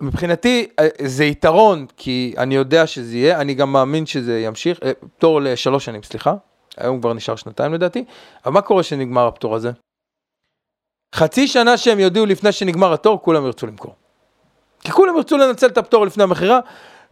מבחינתי 0.00 0.68
אה, 0.78 0.88
זה 1.04 1.24
יתרון, 1.24 1.86
כי 1.96 2.34
אני 2.38 2.54
יודע 2.54 2.86
שזה 2.86 3.16
יהיה, 3.16 3.40
אני 3.40 3.54
גם 3.54 3.72
מאמין 3.72 4.06
שזה 4.06 4.40
ימשיך, 4.40 4.78
אה, 4.82 4.92
פטור 5.16 5.40
לשלוש 5.40 5.84
שנים, 5.84 6.02
סליחה, 6.02 6.34
היום 6.76 7.00
כבר 7.00 7.14
נשאר 7.14 7.36
שנתיים 7.36 7.74
לדעתי, 7.74 8.04
אבל 8.44 8.54
מה 8.54 8.60
קורה 8.60 8.82
כשנגמר 8.82 9.26
הפטור 9.26 9.56
הזה? 9.56 9.70
חצי 11.14 11.48
שנה 11.48 11.76
שהם 11.76 12.00
יודיעו 12.00 12.26
לפני 12.26 12.52
שנגמר 12.52 12.92
התור, 12.92 13.22
כולם 13.22 13.46
ירצו 13.46 13.66
למכור. 13.66 13.94
כי 14.80 14.92
כולם 14.92 15.16
ירצו 15.16 15.38
לנצל 15.38 15.66
את 15.66 15.78
הפטור 15.78 16.06
לפני 16.06 16.22
המכירה, 16.22 16.60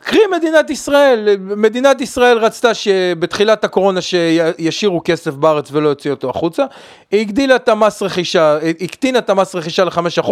קחי 0.04 0.18
מדינת 0.36 0.70
ישראל, 0.70 1.36
מדינת 1.38 2.00
ישראל 2.00 2.38
רצתה 2.38 2.74
שבתחילת 2.74 3.64
הקורונה 3.64 4.00
שישאירו 4.00 5.00
כסף 5.04 5.34
בארץ 5.34 5.68
ולא 5.72 5.88
יוציאו 5.88 6.14
אותו 6.14 6.30
החוצה, 6.30 6.64
היא 7.10 7.20
הגדילה 7.20 7.56
את 7.56 7.68
המס 7.68 8.02
רכישה, 8.02 8.58
הקטינה 8.80 9.18
את 9.18 9.30
המס 9.30 9.54
רכישה 9.54 9.84
ל-5%, 9.84 10.30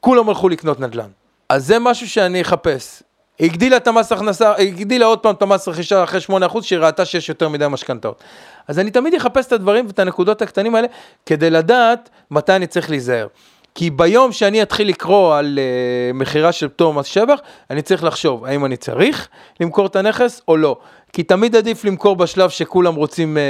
כולם 0.00 0.28
הלכו 0.28 0.48
לקנות 0.48 0.80
נדל"ן. 0.80 1.08
אז 1.48 1.66
זה 1.66 1.78
משהו 1.78 2.08
שאני 2.08 2.42
אחפש. 2.42 3.02
היא 3.38 3.50
הגדילה 3.50 3.76
את 3.76 3.86
המס 3.86 4.12
הכנסה, 4.12 4.54
היא 4.54 4.68
הגדילה 4.68 5.06
עוד 5.06 5.18
פעם 5.18 5.34
את 5.34 5.42
המס 5.42 5.68
רכישה 5.68 6.04
אחרי 6.04 6.20
8% 6.50 6.62
שהיא 6.62 6.78
ראתה 6.78 7.04
שיש 7.04 7.28
יותר 7.28 7.48
מדי 7.48 7.66
משכנתאות. 7.70 8.22
אז 8.68 8.78
אני 8.78 8.90
תמיד 8.90 9.14
אחפש 9.14 9.46
את 9.46 9.52
הדברים 9.52 9.86
ואת 9.86 9.98
הנקודות 9.98 10.42
הקטנים 10.42 10.74
האלה 10.74 10.88
כדי 11.26 11.50
לדעת 11.50 12.10
מתי 12.30 12.52
אני 12.52 12.66
צריך 12.66 12.90
להיזהר. 12.90 13.26
כי 13.74 13.90
ביום 13.90 14.32
שאני 14.32 14.62
אתחיל 14.62 14.88
לקרוא 14.88 15.34
על 15.34 15.58
uh, 15.58 16.16
מכירה 16.16 16.52
של 16.52 16.68
פטור 16.68 16.94
מס 16.94 17.06
שבח, 17.06 17.40
אני 17.70 17.82
צריך 17.82 18.04
לחשוב 18.04 18.44
האם 18.44 18.64
אני 18.64 18.76
צריך 18.76 19.28
למכור 19.60 19.86
את 19.86 19.96
הנכס 19.96 20.42
או 20.48 20.56
לא. 20.56 20.76
כי 21.12 21.22
תמיד 21.22 21.56
עדיף 21.56 21.84
למכור 21.84 22.16
בשלב 22.16 22.50
שכולם 22.50 22.94
רוצים 22.94 23.36
uh, 23.36 23.40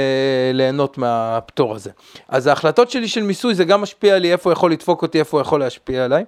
ליהנות 0.53 0.97
מהפטור 0.97 1.75
הזה. 1.75 1.89
אז 2.29 2.47
ההחלטות 2.47 2.91
שלי 2.91 3.07
של 3.07 3.23
מיסוי 3.23 3.55
זה 3.55 3.63
גם 3.63 3.81
משפיע 3.81 4.19
לי 4.19 4.31
איפה 4.31 4.51
יכול 4.51 4.71
לדפוק 4.71 5.01
אותי, 5.01 5.19
איפה 5.19 5.41
יכול 5.41 5.59
להשפיע 5.59 6.05
עליי, 6.05 6.23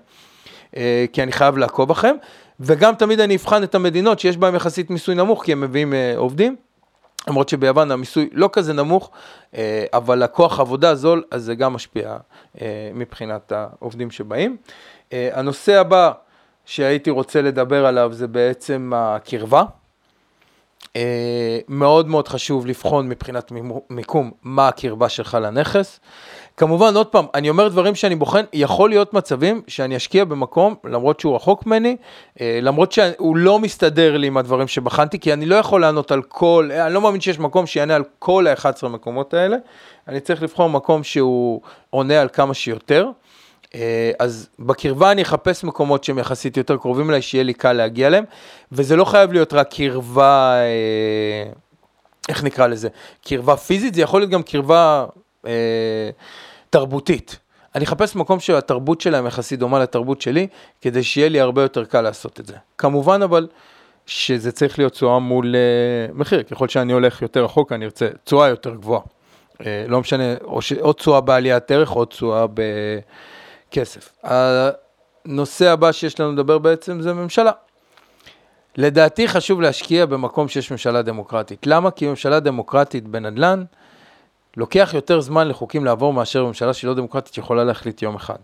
uh, 0.72 0.78
כי 1.14 1.24
אני 1.24 1.32
חייב 1.32 1.58
לעקוב 1.58 1.92
אחריהם, 1.92 2.16
וגם 2.60 2.96
תמיד 2.96 3.20
אני 3.20 3.36
אבחן 3.36 3.64
את 3.64 3.76
המדינות 3.76 4.20
שיש 4.20 4.38
בהן 4.38 4.56
יחסית 4.56 4.90
מיסוי 4.90 5.16
נמוך, 5.16 5.44
כי 5.44 5.52
הם 5.52 5.62
מביאים 5.62 5.94
uh, 5.94 6.18
עובדים. 6.18 6.56
למרות 7.28 7.50
שביוון 7.50 7.92
המיסוי 7.92 8.30
לא 8.32 8.50
כזה 8.54 8.74
נמוך, 8.74 9.12
אה, 9.56 9.86
אבל 9.94 10.24
הכוח 10.24 10.60
עבודה 10.60 10.96
זול, 10.96 11.24
אז 11.32 11.44
זה 11.44 11.56
גם 11.56 11.74
משפיע 11.74 12.18
אה, 12.62 12.92
מבחינת 12.94 13.52
העובדים 13.52 14.12
שבאים. 14.12 14.58
אה, 15.14 15.30
הנושא 15.34 15.80
הבא 15.80 16.12
שהייתי 16.66 17.10
רוצה 17.10 17.42
לדבר 17.42 17.86
עליו 17.86 18.14
זה 18.14 18.28
בעצם 18.28 18.92
הקרבה. 18.96 19.64
מאוד 21.68 22.08
מאוד 22.08 22.28
חשוב 22.28 22.66
לבחון 22.66 23.10
מבחינת 23.10 23.52
מיקום 23.90 24.32
מה 24.44 24.68
הקרבה 24.68 25.10
שלך 25.10 25.38
לנכס. 25.42 26.00
כמובן, 26.58 26.96
עוד 26.96 27.08
פעם, 27.08 27.26
אני 27.34 27.50
אומר 27.50 27.68
דברים 27.68 27.96
שאני 27.96 28.16
בוחן, 28.16 28.44
יכול 28.54 28.90
להיות 28.90 29.14
מצבים 29.14 29.62
שאני 29.68 29.98
אשקיע 29.98 30.26
במקום, 30.26 30.76
למרות 30.84 31.20
שהוא 31.20 31.36
רחוק 31.36 31.66
ממני, 31.66 31.98
אה, 32.42 32.60
למרות 32.62 32.92
שהוא 32.92 33.38
לא 33.38 33.60
מסתדר 33.60 34.18
לי 34.18 34.28
עם 34.28 34.38
הדברים 34.38 34.68
שבחנתי, 34.68 35.20
כי 35.20 35.34
אני 35.34 35.46
לא 35.46 35.56
יכול 35.56 35.82
לענות 35.82 36.12
על 36.12 36.22
כל, 36.22 36.70
אני 36.74 36.94
לא 36.94 37.02
מאמין 37.02 37.22
שיש 37.22 37.40
מקום 37.40 37.66
שיענה 37.66 37.96
על 37.96 38.04
כל 38.20 38.48
ה-11 38.48 38.88
מקומות 38.88 39.34
האלה, 39.34 39.58
אני 40.08 40.20
צריך 40.20 40.44
לבחור 40.44 40.70
מקום 40.70 41.04
שהוא 41.04 41.62
עונה 41.90 42.22
על 42.22 42.28
כמה 42.34 42.54
שיותר. 42.54 43.10
אה, 43.76 44.12
אז 44.20 44.50
בקרבה 44.60 45.12
אני 45.12 45.22
אחפש 45.22 45.64
מקומות 45.64 46.04
שהם 46.04 46.20
יחסית 46.20 46.58
יותר 46.58 46.78
קרובים 46.78 47.10
אליי, 47.10 47.22
שיהיה 47.22 47.44
לי 47.44 47.54
קל 47.54 47.74
להגיע 47.74 48.08
אליהם, 48.08 48.24
וזה 48.72 48.96
לא 48.96 49.06
חייב 49.06 49.34
להיות 49.34 49.54
רק 49.54 49.74
קרבה, 49.74 50.54
אה, 50.54 51.52
איך 52.30 52.44
נקרא 52.44 52.68
לזה, 52.68 52.90
קרבה 53.26 53.56
פיזית, 53.56 53.94
זה 53.94 54.02
יכול 54.02 54.22
להיות 54.22 54.32
גם 54.32 54.44
קרבה... 54.44 55.06
תרבותית. 56.70 57.40
אני 57.76 57.86
אחפש 57.86 58.16
מקום 58.16 58.40
שהתרבות 58.40 59.02
שלהם 59.02 59.28
יחסית 59.28 59.60
דומה 59.60 59.80
לתרבות 59.80 60.22
שלי, 60.22 60.48
כדי 60.82 61.04
שיהיה 61.04 61.30
לי 61.30 61.40
הרבה 61.40 61.62
יותר 61.62 61.86
קל 61.86 62.02
לעשות 62.02 62.40
את 62.40 62.46
זה. 62.46 62.56
כמובן 62.78 63.22
אבל 63.22 63.48
שזה 64.06 64.52
צריך 64.52 64.80
להיות 64.80 64.94
תשואה 64.94 65.20
מול 65.20 65.56
uh, 65.56 66.18
מחיר, 66.18 66.44
ככל 66.44 66.68
שאני 66.68 66.94
הולך 66.94 67.22
יותר 67.22 67.44
רחוק 67.44 67.72
אני 67.72 67.86
ארצה 67.86 68.08
תשואה 68.24 68.48
יותר 68.48 68.76
גבוהה. 68.76 69.02
Uh, 69.54 69.66
לא 69.88 70.00
משנה, 70.00 70.24
או, 70.44 70.62
ש... 70.62 70.74
או 70.74 70.94
תשואה 70.94 71.22
בעליית 71.22 71.72
ערך 71.72 71.96
או 71.96 72.06
תשואה 72.06 72.46
בכסף. 73.70 74.14
הנושא 74.24 75.70
הבא 75.70 75.92
שיש 75.92 76.20
לנו 76.20 76.32
לדבר 76.32 76.58
בעצם 76.58 77.02
זה 77.02 77.14
ממשלה. 77.14 77.52
לדעתי 78.78 79.28
חשוב 79.28 79.62
להשקיע 79.62 80.06
במקום 80.06 80.48
שיש 80.48 80.72
ממשלה 80.72 81.02
דמוקרטית. 81.02 81.68
למה? 81.68 81.92
כי 81.92 82.08
ממשלה 82.08 82.40
דמוקרטית 82.40 83.08
בנדל"ן, 83.08 83.64
לוקח 84.58 84.92
יותר 84.94 85.22
זמן 85.22 85.48
לחוקים 85.48 85.86
לעבור 85.86 86.14
מאשר 86.14 86.46
ממשלה 86.46 86.74
שהיא 86.74 86.88
לא 86.88 86.94
דמוקרטית 86.94 87.34
שיכולה 87.34 87.64
להחליט 87.64 88.02
יום 88.02 88.16
אחד. 88.16 88.36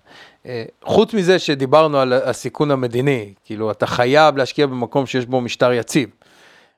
אה, 0.46 0.64
חוץ 0.84 1.14
מזה 1.14 1.40
שדיברנו 1.40 2.00
על 2.00 2.14
הסיכון 2.14 2.72
המדיני, 2.72 3.34
כאילו 3.46 3.72
אתה 3.72 3.86
חייב 3.86 4.38
להשקיע 4.38 4.68
במקום 4.68 5.06
שיש 5.06 5.26
בו 5.26 5.42
משטר 5.42 5.74
יציב. 5.74 6.10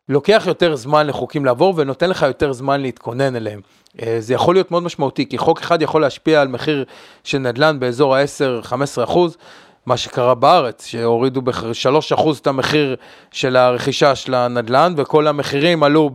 לוקח 0.09 0.43
יותר 0.47 0.75
זמן 0.75 1.07
לחוקים 1.07 1.45
לעבור 1.45 1.73
ונותן 1.77 2.09
לך 2.09 2.21
יותר 2.21 2.53
זמן 2.53 2.81
להתכונן 2.81 3.35
אליהם. 3.35 3.61
אה, 4.01 4.15
זה 4.19 4.33
יכול 4.33 4.55
להיות 4.55 4.71
מאוד 4.71 4.83
משמעותי, 4.83 5.25
כי 5.29 5.37
חוק 5.37 5.59
אחד 5.59 5.81
יכול 5.81 6.01
להשפיע 6.01 6.41
על 6.41 6.47
מחיר 6.47 6.85
של 7.23 7.37
נדל"ן 7.37 7.79
באזור 7.79 8.15
ה-10-15 8.15 9.03
אחוז, 9.03 9.37
מה 9.85 9.97
שקרה 9.97 10.35
בארץ, 10.35 10.85
שהורידו 10.85 11.41
ב-3% 11.41 12.21
את 12.41 12.47
המחיר 12.47 12.95
של 13.31 13.55
הרכישה 13.55 14.15
של 14.15 14.33
הנדל"ן, 14.33 14.93
וכל 14.97 15.27
המחירים 15.27 15.83
עלו 15.83 16.09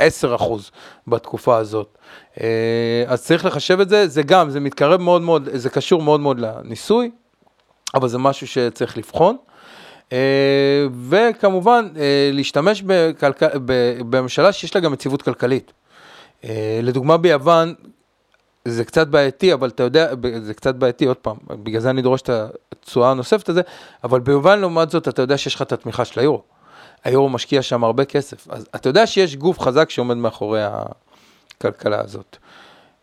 ב-10% 0.00 0.44
בתקופה 1.06 1.56
הזאת. 1.56 1.98
אה, 2.40 3.04
אז 3.06 3.24
צריך 3.24 3.44
לחשב 3.44 3.80
את 3.80 3.88
זה, 3.88 4.08
זה 4.08 4.22
גם, 4.22 4.50
זה 4.50 4.60
מתקרב 4.60 5.00
מאוד 5.00 5.22
מאוד, 5.22 5.48
זה 5.52 5.70
קשור 5.70 6.02
מאוד 6.02 6.20
מאוד 6.20 6.40
לניסוי, 6.40 7.10
אבל 7.94 8.08
זה 8.08 8.18
משהו 8.18 8.46
שצריך 8.46 8.98
לבחון. 8.98 9.36
אה, 10.12 10.86
וכמובן, 11.08 11.88
אה, 11.96 12.30
להשתמש 12.32 12.82
בכלכל, 12.86 13.46
בממשלה 14.10 14.52
שיש 14.52 14.74
לה 14.74 14.80
גם 14.80 14.94
יציבות 14.94 15.22
כלכלית. 15.22 15.72
לדוגמה 16.82 17.16
ביוון, 17.16 17.74
זה 18.64 18.84
קצת 18.84 19.06
בעייתי, 19.06 19.54
אבל 19.54 19.68
אתה 19.68 19.82
יודע, 19.82 20.12
זה 20.42 20.54
קצת 20.54 20.74
בעייתי, 20.74 21.06
עוד 21.06 21.16
פעם, 21.16 21.36
בגלל 21.46 21.80
זה 21.80 21.90
אני 21.90 22.02
דורש 22.02 22.22
את 22.22 22.30
התשואה 22.72 23.10
הנוספת 23.10 23.48
הזה, 23.48 23.60
אבל 24.04 24.20
ביוון 24.20 24.58
לעומת 24.58 24.90
זאת, 24.90 25.08
אתה 25.08 25.22
יודע 25.22 25.38
שיש 25.38 25.54
לך 25.54 25.62
את 25.62 25.72
התמיכה 25.72 26.04
של 26.04 26.20
היורו. 26.20 26.42
היורו 27.04 27.28
משקיע 27.28 27.62
שם 27.62 27.84
הרבה 27.84 28.04
כסף, 28.04 28.48
אז 28.50 28.68
אתה 28.74 28.88
יודע 28.88 29.06
שיש 29.06 29.36
גוף 29.36 29.60
חזק 29.60 29.90
שעומד 29.90 30.16
מאחורי 30.16 30.60
הכלכלה 30.62 32.00
הזאת. 32.00 32.36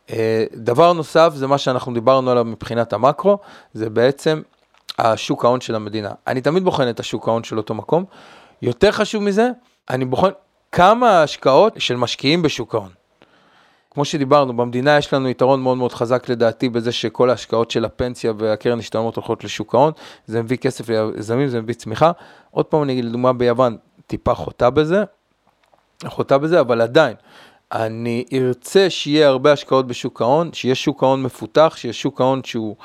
אה, 0.10 0.45
דבר 0.53 0.93
נוסף, 0.93 1.31
זה 1.36 1.47
מה 1.47 1.57
שאנחנו 1.57 1.93
דיברנו 1.93 2.31
עליו 2.31 2.45
מבחינת 2.45 2.93
המקרו, 2.93 3.38
זה 3.73 3.89
בעצם 3.89 4.41
השוק 4.99 5.45
ההון 5.45 5.62
של 5.62 5.75
המדינה. 5.75 6.12
אני 6.27 6.41
תמיד 6.41 6.63
בוחן 6.63 6.89
את 6.89 6.99
השוק 6.99 7.27
ההון 7.27 7.43
של 7.43 7.57
אותו 7.57 7.73
מקום. 7.73 8.05
יותר 8.62 8.91
חשוב 8.91 9.23
מזה, 9.23 9.49
אני 9.89 10.05
בוחן 10.05 10.29
כמה 10.71 11.23
השקעות 11.23 11.73
של 11.77 11.95
משקיעים 11.95 12.41
בשוק 12.41 12.75
ההון. 12.75 12.89
כמו 13.91 14.05
שדיברנו, 14.05 14.57
במדינה 14.57 14.97
יש 14.97 15.13
לנו 15.13 15.29
יתרון 15.29 15.62
מאוד 15.62 15.77
מאוד 15.77 15.93
חזק 15.93 16.29
לדעתי 16.29 16.69
בזה 16.69 16.91
שכל 16.91 17.29
ההשקעות 17.29 17.71
של 17.71 17.86
הפנסיה 17.86 18.33
והקרן 18.38 18.79
השתלמות 18.79 19.15
הולכות 19.15 19.43
לשוק 19.43 19.75
ההון, 19.75 19.91
זה 20.25 20.41
מביא 20.41 20.57
כסף 20.57 20.89
ליזמים, 20.89 21.47
זה 21.47 21.62
מביא 21.62 21.73
צמיחה. 21.73 22.12
עוד 22.51 22.65
פעם 22.65 22.83
אני 22.83 22.93
אגיד, 22.93 23.05
לדוגמה 23.05 23.33
ביוון, 23.33 23.77
טיפה 24.08 24.34
חוטא 24.34 24.70
בזה, 24.70 25.04
חוטא 26.06 26.38
בזה, 26.38 26.60
אבל 26.60 26.82
עדיין, 26.82 27.15
אני 27.72 28.26
ארצה 28.34 28.89
שיהיה 28.89 29.28
הרבה 29.28 29.52
השקעות 29.52 29.88
בשוק 29.88 30.22
ההון, 30.22 30.54
שיהיה 30.54 30.76
שוק 30.76 31.04
ההון 31.04 31.24
מפותח, 31.24 31.74
שיהיה 31.78 31.93
שוק 31.93 32.22
ההון 32.22 32.41
שהוא 32.43 32.76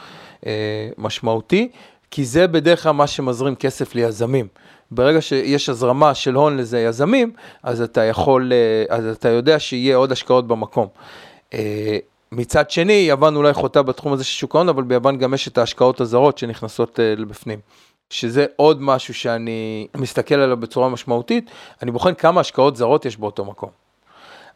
אה, 0.47 0.89
משמעותי, 0.99 1.69
כי 2.11 2.25
זה 2.25 2.47
בדרך 2.47 2.83
כלל 2.83 2.93
מה 2.93 3.07
שמזרים 3.07 3.55
כסף 3.55 3.95
ליזמים. 3.95 4.49
ברגע 4.91 5.21
שיש 5.21 5.69
הזרמה 5.69 6.15
של 6.15 6.35
הון 6.35 6.57
לזה 6.57 6.81
יזמים, 6.81 7.33
אז 7.63 7.81
אתה 7.81 8.05
יכול, 8.05 8.53
אה, 8.53 8.97
אז 8.97 9.07
אתה 9.07 9.29
יודע 9.29 9.59
שיהיה 9.59 9.97
עוד 9.97 10.13
השקעות 10.13 10.47
במקום. 10.47 10.87
אה, 11.55 11.99
מצד 12.33 12.71
שני, 12.71 12.93
יוון 12.93 13.37
אולי 13.37 13.53
חוטא 13.53 13.83
בתחום 13.83 14.13
הזה 14.13 14.25
של 14.25 14.39
שוק 14.39 14.55
ההון, 14.55 14.69
אבל 14.69 14.83
ביוון 14.83 15.19
גם 15.19 15.35
יש 15.35 15.49
את 15.49 15.59
ההשקעות 15.59 16.01
הזרות 16.01 16.39
שנכנסות 16.39 17.01
אה, 17.01 17.15
לבפנים. 17.17 17.59
שזה 18.11 18.47
עוד 18.57 18.83
משהו 18.83 19.15
שאני 19.15 19.87
מסתכל 19.97 20.35
עליו 20.35 20.57
בצורה 20.57 20.89
משמעותית, 20.89 21.51
אני 21.83 21.91
בוחן 21.91 22.15
כמה 22.15 22.41
השקעות 22.41 22.77
זרות 22.77 23.05
יש 23.05 23.17
באותו 23.17 23.45
מקום. 23.45 23.71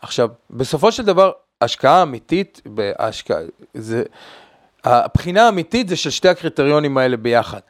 עכשיו, 0.01 0.29
בסופו 0.51 0.93
של 0.93 1.05
דבר, 1.05 1.33
השקעה 1.61 2.03
אמיתית, 2.03 2.61
בהשקעה, 2.67 3.39
זה, 3.75 4.03
הבחינה 4.85 5.47
האמיתית 5.47 5.89
זה 5.89 5.97
של 5.97 6.11
שתי 6.11 6.29
הקריטריונים 6.29 6.99
האלה 6.99 7.17
ביחד. 7.17 7.61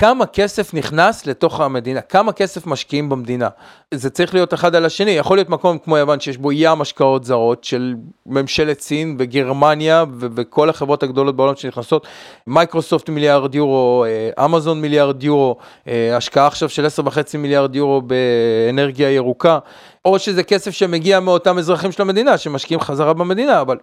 כמה 0.00 0.26
כסף 0.26 0.74
נכנס 0.74 1.26
לתוך 1.26 1.60
המדינה, 1.60 2.00
כמה 2.00 2.32
כסף 2.32 2.66
משקיעים 2.66 3.08
במדינה. 3.08 3.48
זה 3.94 4.10
צריך 4.10 4.34
להיות 4.34 4.54
אחד 4.54 4.74
על 4.74 4.84
השני, 4.84 5.10
יכול 5.10 5.36
להיות 5.36 5.48
מקום 5.48 5.78
כמו 5.78 5.96
יוון 5.96 6.20
שיש 6.20 6.38
בו 6.38 6.52
ים 6.52 6.80
השקעות 6.80 7.24
זרות 7.24 7.64
של 7.64 7.94
ממשלת 8.26 8.80
סין 8.80 9.16
וגרמניה 9.18 10.04
ו- 10.12 10.26
וכל 10.34 10.70
החברות 10.70 11.02
הגדולות 11.02 11.36
בעולם 11.36 11.56
שנכנסות, 11.56 12.06
מייקרוסופט 12.46 13.08
מיליארד 13.08 13.54
יורו, 13.54 14.04
אה, 14.04 14.44
אמזון 14.44 14.80
מיליארד 14.80 15.22
יורו, 15.22 15.56
אה, 15.88 16.16
השקעה 16.16 16.46
עכשיו 16.46 16.68
של 16.68 16.86
10.5 16.86 17.38
מיליארד 17.38 17.76
יורו 17.76 18.02
באנרגיה 18.02 19.10
ירוקה, 19.10 19.58
או 20.04 20.18
שזה 20.18 20.42
כסף 20.42 20.70
שמגיע 20.70 21.20
מאותם 21.20 21.58
אזרחים 21.58 21.92
של 21.92 22.02
המדינה 22.02 22.38
שמשקיעים 22.38 22.80
חזרה 22.80 23.12
במדינה, 23.12 23.60
אבל 23.60 23.76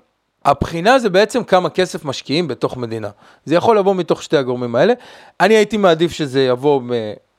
הבחינה 0.47 0.99
זה 0.99 1.10
בעצם 1.10 1.43
כמה 1.43 1.69
כסף 1.69 2.05
משקיעים 2.05 2.47
בתוך 2.47 2.77
מדינה. 2.77 3.10
זה 3.45 3.55
יכול 3.55 3.77
לבוא 3.77 3.95
מתוך 3.95 4.23
שתי 4.23 4.38
הגורמים 4.38 4.75
האלה. 4.75 4.93
אני 5.39 5.53
הייתי 5.53 5.77
מעדיף 5.77 6.12
שזה 6.12 6.43
יבוא 6.43 6.81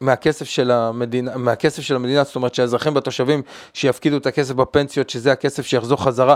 מהכסף 0.00 0.44
של 0.44 0.70
המדינה, 0.70 1.36
מהכסף 1.36 1.82
של 1.82 1.96
המדינה, 1.96 2.24
זאת 2.24 2.36
אומרת 2.36 2.54
שהאזרחים 2.54 2.94
והתושבים 2.94 3.42
שיפקידו 3.74 4.16
את 4.16 4.26
הכסף 4.26 4.54
בפנסיות, 4.54 5.10
שזה 5.10 5.32
הכסף 5.32 5.66
שיחזור 5.66 6.02
חזרה, 6.04 6.34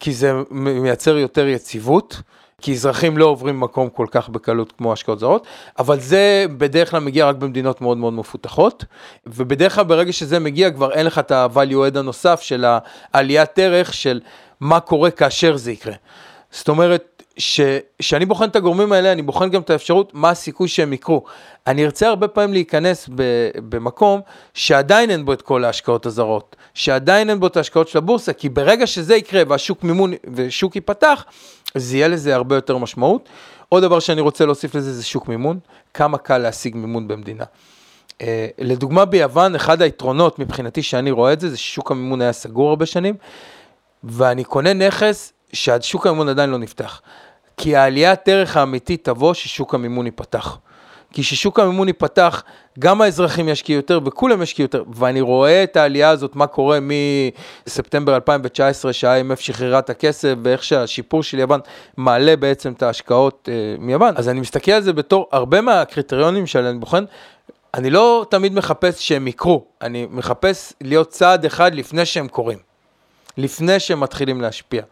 כי 0.00 0.12
זה 0.12 0.32
מייצר 0.50 1.16
יותר 1.16 1.46
יציבות. 1.46 2.20
כי 2.60 2.72
אזרחים 2.72 3.18
לא 3.18 3.24
עוברים 3.24 3.60
מקום 3.60 3.88
כל 3.88 4.06
כך 4.10 4.28
בקלות 4.28 4.72
כמו 4.72 4.92
השקעות 4.92 5.18
זרות, 5.18 5.46
אבל 5.78 6.00
זה 6.00 6.46
בדרך 6.56 6.90
כלל 6.90 7.00
מגיע 7.00 7.28
רק 7.28 7.36
במדינות 7.36 7.80
מאוד 7.80 7.98
מאוד 7.98 8.12
מפותחות, 8.12 8.84
ובדרך 9.26 9.74
כלל 9.74 9.84
ברגע 9.84 10.12
שזה 10.12 10.38
מגיע 10.38 10.70
כבר 10.70 10.92
אין 10.92 11.06
לך 11.06 11.18
את 11.18 11.30
ה-value 11.30 11.92
add 11.92 11.98
הנוסף 11.98 12.40
של 12.40 12.64
העליית 13.12 13.58
ערך 13.58 13.94
של 13.94 14.20
מה 14.60 14.80
קורה 14.80 15.10
כאשר 15.10 15.56
זה 15.56 15.72
יקרה. 15.72 15.94
זאת 16.50 16.68
אומרת, 16.68 17.22
כשאני 17.98 18.26
בוחן 18.26 18.48
את 18.48 18.56
הגורמים 18.56 18.92
האלה, 18.92 19.12
אני 19.12 19.22
בוחן 19.22 19.50
גם 19.50 19.60
את 19.60 19.70
האפשרות, 19.70 20.14
מה 20.14 20.30
הסיכוי 20.30 20.68
שהם 20.68 20.92
יקרו. 20.92 21.24
אני 21.66 21.84
ארצה 21.84 22.08
הרבה 22.08 22.28
פעמים 22.28 22.52
להיכנס 22.52 23.08
ב- 23.14 23.50
במקום 23.68 24.20
שעדיין 24.54 25.10
אין 25.10 25.24
בו 25.24 25.32
את 25.32 25.42
כל 25.42 25.64
ההשקעות 25.64 26.06
הזרות, 26.06 26.56
שעדיין 26.74 27.30
אין 27.30 27.40
בו 27.40 27.46
את 27.46 27.56
ההשקעות 27.56 27.88
של 27.88 27.98
הבורסה, 27.98 28.32
כי 28.32 28.48
ברגע 28.48 28.86
שזה 28.86 29.16
יקרה 29.16 29.42
והשוק 29.48 29.84
מימון 29.84 30.12
ושוק 30.34 30.74
ייפתח, 30.76 31.24
אז 31.74 31.94
יהיה 31.94 32.08
לזה 32.08 32.34
הרבה 32.34 32.54
יותר 32.54 32.78
משמעות. 32.78 33.28
עוד 33.68 33.82
דבר 33.82 34.00
שאני 34.00 34.20
רוצה 34.20 34.46
להוסיף 34.46 34.74
לזה 34.74 34.92
זה 34.92 35.04
שוק 35.04 35.28
מימון, 35.28 35.58
כמה 35.94 36.18
קל 36.18 36.38
להשיג 36.38 36.76
מימון 36.76 37.08
במדינה. 37.08 37.44
Uh, 38.12 38.16
לדוגמה 38.58 39.04
ביוון, 39.04 39.54
אחד 39.54 39.82
היתרונות 39.82 40.38
מבחינתי 40.38 40.82
שאני 40.82 41.10
רואה 41.10 41.32
את 41.32 41.40
זה, 41.40 41.50
זה 41.50 41.56
ששוק 41.56 41.90
המימון 41.90 42.20
היה 42.20 42.32
סגור 42.32 42.68
הרבה 42.68 42.86
שנים, 42.86 43.14
ואני 44.04 44.44
קונה 44.44 44.72
נכס 44.72 45.32
שהשוק 45.52 46.06
המימון 46.06 46.28
עדיין 46.28 46.50
לא 46.50 46.58
נפתח. 46.58 47.00
כי 47.56 47.76
העליית 47.76 48.28
ערך 48.28 48.56
האמיתית 48.56 49.04
תבוא 49.04 49.34
ששוק 49.34 49.74
המימון 49.74 50.06
ייפתח. 50.06 50.58
כי 51.14 51.22
כששוק 51.22 51.60
המימון 51.60 51.88
ייפתח, 51.88 52.42
גם 52.78 53.00
האזרחים 53.00 53.48
ישקיעו 53.48 53.76
יותר 53.76 54.00
וכולם 54.04 54.42
ישקיעו 54.42 54.64
יותר, 54.64 54.84
ואני 54.92 55.20
רואה 55.20 55.64
את 55.64 55.76
העלייה 55.76 56.10
הזאת, 56.10 56.36
מה 56.36 56.46
קורה 56.46 56.78
מספטמבר 57.66 58.14
2019, 58.14 58.92
שה-IMF 58.92 59.40
שחררה 59.40 59.78
את 59.78 59.90
הכסף, 59.90 60.34
ואיך 60.42 60.64
שהשיפור 60.64 61.22
של 61.22 61.38
יוון 61.38 61.60
מעלה 61.96 62.36
בעצם 62.36 62.72
את 62.72 62.82
ההשקעות 62.82 63.48
אה, 63.52 63.76
מיוון. 63.78 64.14
אז 64.16 64.28
אני 64.28 64.40
מסתכל 64.40 64.72
על 64.72 64.82
זה 64.82 64.92
בתור 64.92 65.28
הרבה 65.32 65.60
מהקריטריונים 65.60 66.46
שאני 66.46 66.78
בוחן, 66.78 67.04
אני 67.74 67.90
לא 67.90 68.26
תמיד 68.30 68.54
מחפש 68.54 69.08
שהם 69.08 69.28
יקרו, 69.28 69.64
אני 69.82 70.06
מחפש 70.10 70.72
להיות 70.80 71.08
צעד 71.08 71.44
אחד 71.44 71.74
לפני 71.74 72.06
שהם 72.06 72.28
קורים. 72.28 72.58
לפני 73.36 73.80
שהם 73.80 74.00
מתחילים 74.00 74.40
להשפיע. 74.40 74.82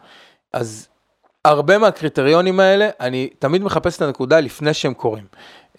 אז 0.52 0.88
הרבה 1.44 1.78
מהקריטריונים 1.78 2.61
האלה, 2.61 2.90
אני 3.00 3.28
תמיד 3.38 3.62
מחפש 3.62 3.96
את 3.96 4.02
הנקודה 4.02 4.40
לפני 4.40 4.74
שהם 4.74 4.94
קורים. 4.94 5.24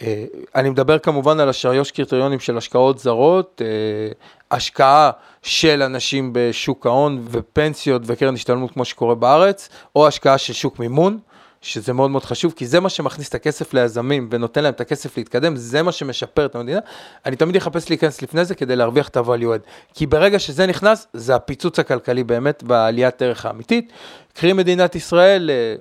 אה, 0.01 0.25
אני 0.55 0.69
מדבר 0.69 0.99
כמובן 0.99 1.39
על 1.39 1.49
השלוש 1.49 1.91
קריטריונים 1.91 2.39
של 2.39 2.57
השקעות 2.57 2.99
זרות, 2.99 3.61
אה, 3.65 4.11
השקעה 4.51 5.11
של 5.41 5.81
אנשים 5.81 6.29
בשוק 6.33 6.85
ההון 6.85 7.25
ופנסיות 7.31 8.01
וקרן 8.05 8.33
השתלמות 8.33 8.71
כמו 8.71 8.85
שקורה 8.85 9.15
בארץ, 9.15 9.69
או 9.95 10.07
השקעה 10.07 10.37
של 10.37 10.53
שוק 10.53 10.79
מימון. 10.79 11.19
שזה 11.63 11.93
מאוד 11.93 12.11
מאוד 12.11 12.23
חשוב, 12.23 12.53
כי 12.55 12.65
זה 12.65 12.79
מה 12.79 12.89
שמכניס 12.89 13.29
את 13.29 13.35
הכסף 13.35 13.73
ליזמים 13.73 14.27
ונותן 14.31 14.63
להם 14.63 14.73
את 14.73 14.81
הכסף 14.81 15.17
להתקדם, 15.17 15.55
זה 15.55 15.81
מה 15.83 15.91
שמשפר 15.91 16.45
את 16.45 16.55
המדינה. 16.55 16.79
אני 17.25 17.35
תמיד 17.35 17.55
אחפש 17.55 17.89
להיכנס 17.89 18.21
לפני 18.21 18.45
זה 18.45 18.55
כדי 18.55 18.75
להרוויח 18.75 19.07
את 19.07 19.17
ה-value 19.17 19.57
add. 19.57 19.93
כי 19.93 20.05
ברגע 20.05 20.39
שזה 20.39 20.65
נכנס, 20.65 21.07
זה 21.13 21.35
הפיצוץ 21.35 21.79
הכלכלי 21.79 22.23
באמת 22.23 22.63
בעליית 22.63 23.21
ערך 23.21 23.45
האמיתית. 23.45 23.91
קרי 24.33 24.53
מדינת 24.53 24.95
ישראל, 24.95 25.49
אה, 25.49 25.75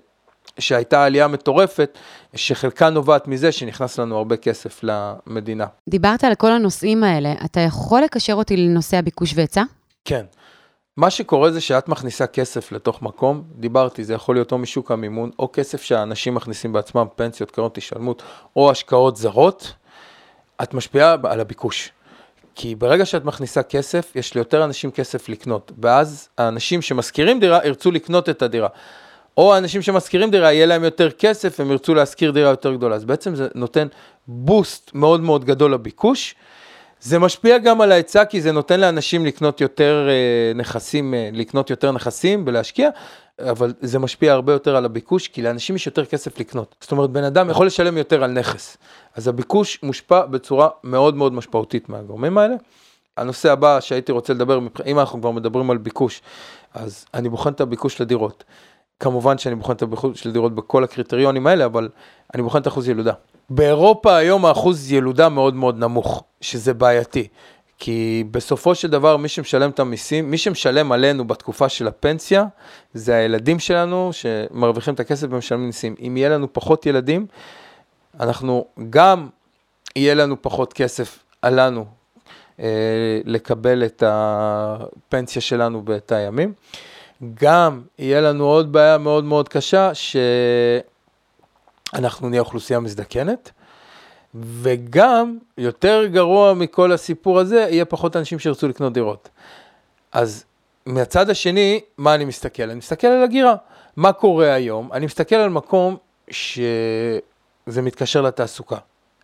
שהייתה 0.59 1.05
עלייה 1.05 1.29
מטורפת, 1.29 1.99
שחלקה 2.35 2.91
נובעת 2.91 3.29
מזה 3.29 3.53
שנכנס 3.53 3.99
לנו 3.99 4.17
הרבה 4.17 4.37
כסף 4.37 4.81
למדינה. 4.83 5.67
דיברת 5.89 6.25
על 6.25 6.35
כל 6.35 6.53
הנושאים 6.53 7.05
האלה, 7.05 7.35
אתה 7.45 7.61
יכול 7.61 8.03
לקשר 8.03 8.35
אותי 8.35 8.57
לנושא 8.57 8.97
הביקוש 8.97 9.33
והיצע? 9.37 9.63
כן. 10.05 10.25
מה 10.97 11.11
שקורה 11.11 11.51
זה 11.51 11.61
שאת 11.61 11.89
מכניסה 11.89 12.27
כסף 12.27 12.73
לתוך 12.73 13.03
מקום, 13.03 13.43
דיברתי, 13.55 14.05
זה 14.05 14.15
יכול 14.15 14.35
להיות 14.37 14.53
או 14.53 14.59
משוק 14.59 14.91
המימון, 14.91 15.31
או 15.39 15.49
כסף 15.53 15.83
שאנשים 15.83 16.35
מכניסים 16.35 16.73
בעצמם, 16.73 17.07
פנסיות, 17.17 17.51
קרנות 17.51 17.79
השתלמות, 17.79 18.23
או 18.57 18.71
השקעות 18.71 19.17
זרות, 19.17 19.73
את 20.63 20.75
משפיעה 20.75 21.17
על 21.23 21.41
הביקוש. 21.41 21.93
כי 22.55 22.75
ברגע 22.75 23.07
שאת 23.07 23.25
מכניסה 23.25 23.63
כסף, 23.63 24.13
יש 24.17 24.35
ליותר 24.35 24.65
אנשים 24.65 24.91
כסף 24.91 25.29
לקנות, 25.29 25.73
ואז 25.79 26.29
האנשים 26.39 26.83
שמשכירים 26.83 27.41
דירה 27.41 27.61
ירצו 27.65 27.91
לקנות 27.91 28.29
את 28.29 28.43
הדירה. 28.43 28.69
או 29.37 29.55
האנשים 29.55 29.83
שמשכירים 29.83 30.31
דירה, 30.31 30.53
יהיה 30.53 30.67
להם 30.67 30.85
יותר 30.85 31.11
כסף, 31.11 31.61
הם 31.61 31.71
ירצו 31.71 31.95
להשכיר 31.95 32.31
דירה 32.31 32.51
יותר 32.51 32.75
גדולה. 32.75 32.97
אז 32.97 33.05
בעצם 33.05 33.35
זה 33.35 33.49
נותן 33.55 33.89
בוסט 34.27 34.91
מאוד 34.95 35.21
מאוד 35.21 35.45
גדול 35.45 35.75
לביקוש. 35.75 36.35
זה 37.01 37.19
משפיע 37.19 37.59
גם 37.59 37.81
על 37.81 37.93
ההיצע, 37.93 38.25
כי 38.25 38.41
זה 38.41 38.53
נותן 38.53 38.81
לאנשים 38.81 39.27
לקנות 39.27 39.61
יותר 39.61 40.09
אה, 40.09 40.53
נכסים, 40.55 41.15
אה, 41.15 41.31
לקנות 41.33 41.71
יותר 41.71 41.93
נכסים 41.93 42.45
ולהשקיע, 42.47 42.89
אבל 43.41 43.73
זה 43.81 43.99
משפיע 43.99 44.33
הרבה 44.33 44.53
יותר 44.53 44.77
על 44.77 44.85
הביקוש, 44.85 45.29
כי 45.29 45.43
לאנשים 45.43 45.77
יש 45.77 45.87
יותר 45.87 46.05
כסף 46.05 46.41
לקנות. 46.41 46.75
זאת 46.81 46.93
אומרת, 46.93 47.11
בן 47.11 47.25
אדם 47.25 47.51
יכול 47.51 47.67
לשלם 47.67 47.97
יותר 47.97 48.25
על 48.25 48.31
נכס. 48.31 48.77
אז 49.15 49.29
הביקוש 49.29 49.79
מושפע 49.83 50.27
בצורה 50.27 50.69
מאוד 50.85 51.17
מאוד 51.17 51.33
משמעותית 51.33 51.89
מהגורמים 51.89 52.39
האלה. 52.39 52.55
הנושא 53.17 53.53
הבא 53.53 53.81
שהייתי 53.81 54.13
רוצה 54.13 54.33
לדבר, 54.33 54.59
אם 54.87 54.99
אנחנו 54.99 55.21
כבר 55.21 55.31
מדברים 55.31 55.71
על 55.71 55.79
ביקוש, 55.79 56.23
אז 56.75 57.05
אני 57.15 57.29
בוחן 57.29 57.53
את 57.53 57.61
הביקוש 57.61 58.01
לדירות. 58.01 58.45
כמובן 59.03 59.39
שאני 59.39 59.55
בוחן 59.55 59.73
את 59.73 59.83
הביקוש 59.83 60.27
לדירות 60.27 60.55
בכל 60.55 60.85
הקריטריונים 60.85 61.47
האלה, 61.47 61.65
אבל 61.65 61.89
אני 62.35 62.43
בוחן 62.43 62.61
את 62.61 62.69
אחוז 62.69 62.89
ילודה. 62.89 63.13
באירופה 63.51 64.17
היום 64.17 64.45
האחוז 64.45 64.93
ילודה 64.93 65.29
מאוד 65.29 65.55
מאוד 65.55 65.79
נמוך, 65.79 66.25
שזה 66.41 66.75
בעייתי. 66.75 67.29
כי 67.79 68.25
בסופו 68.31 68.75
של 68.75 68.89
דבר 68.89 69.17
מי 69.17 69.29
שמשלם 69.29 69.71
את 69.71 69.81
המיסים, 69.81 70.31
מי 70.31 70.39
שמשלם 70.39 70.93
עלינו 70.93 71.25
בתקופה 71.25 71.69
של 71.69 71.89
הפנסיה, 71.89 72.45
זה 72.95 73.17
הילדים 73.17 73.59
שלנו 73.59 74.11
שמרוויחים 74.13 74.95
את 74.95 75.01
הכסף 75.01 75.27
ומשלמים 75.31 75.67
מיסים. 75.67 75.95
אם 76.07 76.17
יהיה 76.17 76.29
לנו 76.29 76.53
פחות 76.53 76.87
ילדים, 76.87 77.27
אנחנו 78.21 78.67
גם 78.91 79.29
יהיה 79.97 80.15
לנו 80.15 80.43
פחות 80.43 80.73
כסף 80.73 81.19
עלינו 81.43 81.85
אה, 82.61 82.67
לקבל 83.25 83.85
את 83.85 84.03
הפנסיה 84.07 85.43
שלנו 85.43 85.83
בתא 85.83 86.15
הימים. 86.15 86.53
גם 87.35 87.83
יהיה 87.99 88.21
לנו 88.21 88.45
עוד 88.45 88.73
בעיה 88.73 88.99
מאוד 88.99 89.25
מאוד 89.25 89.49
קשה, 89.49 89.91
שאנחנו 91.95 92.29
נהיה 92.29 92.41
אוכלוסייה 92.41 92.81
מזדקנת. 92.81 93.51
וגם, 94.35 95.39
יותר 95.59 96.07
גרוע 96.07 96.55
מכל 96.55 96.93
הסיפור 96.93 97.41
הזה, 97.41 97.67
יהיה 97.71 97.85
פחות 97.85 98.17
אנשים 98.17 98.39
שירצו 98.39 98.69
לקנות 98.69 98.93
דירות. 98.93 99.29
אז 100.13 100.45
מהצד 100.87 101.31
השני, 101.31 101.81
מה 101.99 102.15
אני 102.15 102.25
מסתכל? 102.25 102.63
אני 102.63 102.75
מסתכל 102.75 103.07
על 103.07 103.23
הגירה. 103.23 103.55
מה 103.97 104.13
קורה 104.13 104.53
היום? 104.53 104.93
אני 104.93 105.07
מסתכל 105.07 105.37
על 105.37 105.51
מקום 105.51 105.97
שזה 106.31 107.23
מתקשר 107.83 108.23
לתעסוקה. 108.23 108.77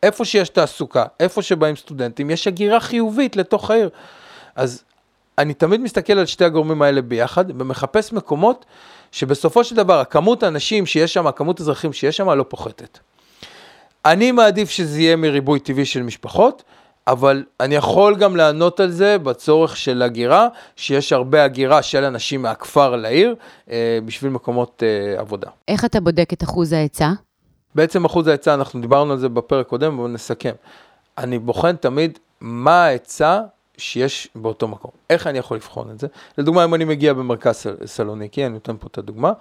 איפה 0.02 0.24
שיש 0.24 0.48
תעסוקה, 0.48 1.04
איפה 1.20 1.42
שבאים 1.42 1.76
סטודנטים, 1.76 2.30
יש 2.30 2.46
הגירה 2.46 2.80
חיובית 2.80 3.36
לתוך 3.36 3.70
העיר. 3.70 3.90
אז 4.56 4.84
אני 5.38 5.54
תמיד 5.54 5.80
מסתכל 5.80 6.12
על 6.12 6.26
שתי 6.26 6.44
הגורמים 6.44 6.82
האלה 6.82 7.02
ביחד, 7.02 7.44
ומחפש 7.60 8.12
מקומות 8.12 8.64
שבסופו 9.12 9.64
של 9.64 9.76
דבר, 9.76 10.00
הכמות 10.00 10.42
האנשים 10.42 10.86
שיש 10.86 11.14
שם, 11.14 11.26
הכמות 11.26 11.60
אזרחים 11.60 11.92
שיש 11.92 12.16
שם, 12.16 12.30
לא 12.30 12.44
פוחתת. 12.48 12.98
אני 14.04 14.32
מעדיף 14.32 14.70
שזה 14.70 15.00
יהיה 15.00 15.16
מריבוי 15.16 15.60
טבעי 15.60 15.84
של 15.84 16.02
משפחות, 16.02 16.62
אבל 17.06 17.44
אני 17.60 17.74
יכול 17.74 18.16
גם 18.16 18.36
לענות 18.36 18.80
על 18.80 18.90
זה 18.90 19.18
בצורך 19.18 19.76
של 19.76 20.02
הגירה, 20.02 20.48
שיש 20.76 21.12
הרבה 21.12 21.44
הגירה 21.44 21.82
של 21.82 22.04
אנשים 22.04 22.42
מהכפר 22.42 22.96
לעיר, 22.96 23.34
אה, 23.70 23.98
בשביל 24.04 24.32
מקומות 24.32 24.82
אה, 24.82 25.20
עבודה. 25.20 25.48
איך 25.68 25.84
אתה 25.84 26.00
בודק 26.00 26.32
את 26.32 26.42
אחוז 26.42 26.72
ההיצע? 26.72 27.10
בעצם 27.74 28.04
אחוז 28.04 28.26
ההיצע, 28.26 28.54
אנחנו 28.54 28.80
דיברנו 28.80 29.12
על 29.12 29.18
זה 29.18 29.28
בפרק 29.28 29.66
קודם, 29.66 29.98
אבל 29.98 30.08
נסכם. 30.08 30.52
אני 31.18 31.38
בוחן 31.38 31.76
תמיד 31.76 32.18
מה 32.40 32.84
ההיצע 32.84 33.40
שיש 33.78 34.28
באותו 34.34 34.68
מקום. 34.68 34.90
איך 35.10 35.26
אני 35.26 35.38
יכול 35.38 35.56
לבחון 35.56 35.90
את 35.90 36.00
זה? 36.00 36.06
לדוגמה, 36.38 36.64
אם 36.64 36.74
אני 36.74 36.84
מגיע 36.84 37.12
במרכז 37.12 37.66
סלוניקי, 37.86 38.46
אני 38.46 38.52
נותן 38.52 38.76
פה 38.76 38.86
את 38.86 38.98
הדוגמה, 38.98 39.32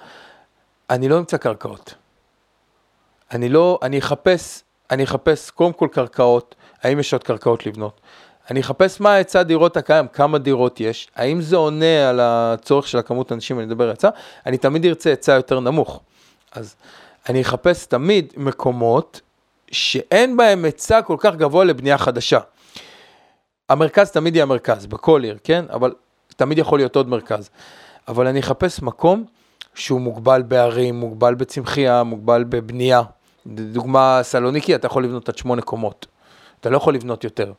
אני 0.90 1.10
לא 1.10 1.18
אמצא 1.18 1.38
קרקעות. 1.38 1.94
אני 3.32 3.50
לא, 3.50 3.80
אני 3.82 4.00
אחפש, 4.00 4.64
אני 4.92 5.04
אחפש 5.04 5.50
קודם 5.50 5.74
כל 5.74 5.88
קרקעות, 5.92 6.56
האם 6.84 7.00
יש 7.00 7.14
עוד 7.14 7.24
קרקעות 7.24 7.66
לבנות. 7.66 8.02
אני 8.52 8.60
אחפש 8.60 9.02
מה 9.02 9.14
היצע 9.14 9.44
דירות 9.44 9.78
הקיים, 9.78 10.08
כמה 10.08 10.38
דירות 10.38 10.80
יש, 10.80 11.08
האם 11.16 11.42
זה 11.42 11.56
עונה 11.56 12.10
על 12.10 12.20
הצורך 12.22 12.88
של 12.88 12.98
הכמות 12.98 13.32
האנשים, 13.32 13.60
אני 13.60 13.66
מדבר 13.66 13.84
על 13.84 13.90
היצע, 13.90 14.10
אני 14.46 14.58
תמיד 14.58 14.86
ארצה 14.86 15.10
היצע 15.10 15.34
יותר 15.34 15.60
נמוך. 15.60 16.02
אז 16.52 16.76
אני 17.30 17.42
אחפש 17.42 17.86
תמיד 17.86 18.34
מקומות 18.38 19.22
שאין 19.72 20.38
בהם 20.38 20.66
היצע 20.66 21.02
כל 21.02 21.16
כך 21.20 21.36
גבוה 21.36 21.66
לבנייה 21.66 21.98
חדשה. 21.98 22.40
המרכז 23.70 24.12
תמיד 24.12 24.36
יהיה 24.36 24.44
המרכז, 24.44 24.86
בכל 24.86 25.24
עיר, 25.24 25.38
כן? 25.44 25.66
אבל 25.70 25.94
תמיד 26.36 26.58
יכול 26.58 26.80
להיות 26.80 26.96
עוד 26.96 27.10
מרכז. 27.10 27.50
אבל 28.08 28.28
אני 28.28 28.40
אחפש 28.40 28.82
מקום 28.82 29.26
שהוא 29.76 30.02
מוגבל 30.02 30.42
בערים, 30.42 30.96
מוגבל 30.96 31.36
בצמחייה, 31.36 32.04
מוגבל 32.04 32.44
בבנייה. 32.44 33.02
דוגמה 33.48 34.20
סלוניקי, 34.24 34.76
אתה 34.76 34.88
יכול 34.88 35.04
לבנות 35.04 35.30
עד 35.30 35.38
שמונה 35.38 35.62
קומות. 35.62 36.06
אתה 36.60 36.70
לא 36.70 36.78
יכול 36.78 36.96
לבנות 36.96 37.24
יותר, 37.24 37.52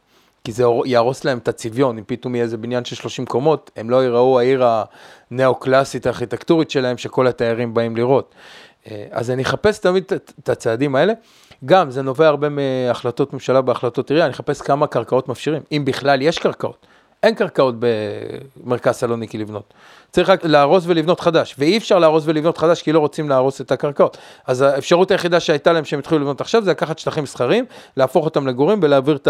כי 0.44 0.52
זה 0.52 0.64
יהרוס 0.84 1.24
להם 1.24 1.38
את 1.38 1.48
הצביון, 1.48 1.98
אם 1.98 2.04
פתאום 2.06 2.34
יהיה 2.34 2.44
איזה 2.44 2.56
בניין 2.56 2.84
של 2.84 2.96
30 2.96 3.26
קומות, 3.26 3.70
הם 3.76 3.90
לא 3.90 4.04
יראו 4.04 4.38
העיר 4.38 4.64
הנאו-קלאסית 5.30 6.06
הארכיטקטורית 6.06 6.70
שלהם, 6.70 6.98
שכל 6.98 7.26
התיירים 7.26 7.74
באים 7.74 7.96
לראות. 7.96 8.34
אה, 8.90 9.06
אז 9.10 9.30
אני 9.30 9.42
אחפש 9.42 9.78
תמיד 9.78 10.04
את 10.38 10.48
הצעדים 10.48 10.96
האלה. 10.96 11.12
גם, 11.64 11.90
זה 11.90 12.02
נובע 12.02 12.26
הרבה 12.26 12.48
מהחלטות 12.48 13.32
ממשלה 13.32 13.60
בהחלטות 13.60 14.10
עירייה, 14.10 14.26
אני 14.26 14.34
אחפש 14.34 14.62
כמה 14.62 14.86
קרקעות 14.86 15.28
מפשירים, 15.28 15.62
אם 15.72 15.84
בכלל 15.84 16.22
יש 16.22 16.38
קרקעות. 16.38 16.86
אין 17.22 17.34
קרקעות 17.34 17.74
במרכז 17.78 18.94
סלוניקי 18.94 19.38
לבנות. 19.38 19.74
צריך 20.10 20.28
רק 20.28 20.44
להרוס 20.44 20.84
ולבנות 20.86 21.20
חדש, 21.20 21.54
ואי 21.58 21.78
אפשר 21.78 21.98
להרוס 21.98 22.24
ולבנות 22.26 22.58
חדש 22.58 22.82
כי 22.82 22.92
לא 22.92 22.98
רוצים 22.98 23.28
להרוס 23.28 23.60
את 23.60 23.72
הקרקעות. 23.72 24.18
אז 24.46 24.62
האפשרות 24.62 25.10
היחידה 25.10 25.40
שהייתה 25.40 25.72
להם 25.72 25.84
שהם 25.84 25.98
התחילו 25.98 26.20
לבנות 26.20 26.40
עכשיו 26.40 26.62
זה 26.62 26.70
לקחת 26.70 26.98
שטחים 26.98 27.22
מסחרים, 27.22 27.64
להפוך 27.96 28.24
אותם 28.24 28.46
לגורים 28.46 28.80
ולהעביר 28.82 29.16
את 29.16 29.28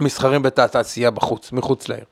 המסחרים 0.00 0.40
ואת 0.44 0.58
התעשייה 0.58 1.10
בחוץ, 1.10 1.52
מחוץ 1.52 1.88
לעיר. 1.88 2.04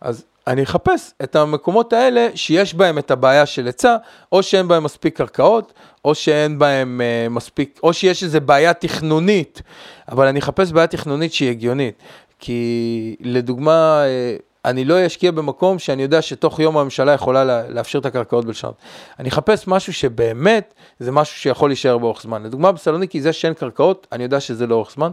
אז 0.00 0.24
אני 0.46 0.62
אחפש 0.62 1.12
את 1.22 1.36
המקומות 1.36 1.92
האלה 1.92 2.28
שיש 2.34 2.74
בהם 2.74 2.98
את 2.98 3.10
הבעיה 3.10 3.46
של 3.46 3.66
היצע, 3.66 3.96
או 4.32 4.42
שאין 4.42 4.68
בהם 4.68 4.84
מספיק 4.84 5.16
קרקעות, 5.16 5.72
או 6.04 6.14
שאין 6.14 6.58
בהם 6.58 7.00
uh, 7.00 7.28
מספיק, 7.28 7.80
או 7.82 7.92
שיש 7.92 8.22
איזו 8.22 8.40
בעיה 8.40 8.74
תכנונית, 8.74 9.62
אבל 10.08 10.26
אני 10.26 10.38
אחפש 10.38 10.72
בעיה 10.72 10.86
תכנונית 10.86 11.32
שהיא 11.32 11.50
הגיונית. 11.50 11.94
כי 12.38 13.16
לדוגמה, 13.20 14.04
uh, 14.38 14.42
אני 14.64 14.84
לא 14.84 15.06
אשקיע 15.06 15.30
במקום 15.30 15.78
שאני 15.78 16.02
יודע 16.02 16.22
שתוך 16.22 16.60
יום 16.60 16.78
הממשלה 16.78 17.12
יכולה 17.12 17.68
לאפשר 17.68 17.98
את 17.98 18.06
הקרקעות 18.06 18.44
בלשנות. 18.44 18.74
אני 19.18 19.28
אחפש 19.28 19.68
משהו 19.68 19.92
שבאמת 19.92 20.74
זה 20.98 21.12
משהו 21.12 21.36
שיכול 21.36 21.70
להישאר 21.70 21.98
באורך 21.98 22.22
זמן. 22.22 22.42
לדוגמה 22.42 22.72
בסלוניקי 22.72 23.20
זה 23.20 23.32
שאין 23.32 23.54
קרקעות, 23.54 24.06
אני 24.12 24.22
יודע 24.22 24.40
שזה 24.40 24.66
לאורך 24.66 24.90
זמן. 24.90 25.10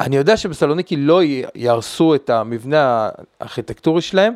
אני 0.00 0.16
יודע 0.16 0.36
שבסלוניקי 0.36 0.96
לא 0.96 1.20
יהרסו 1.54 2.14
את 2.14 2.30
המבנה 2.30 3.08
הארכיטקטורי 3.40 4.00
שלהם, 4.00 4.34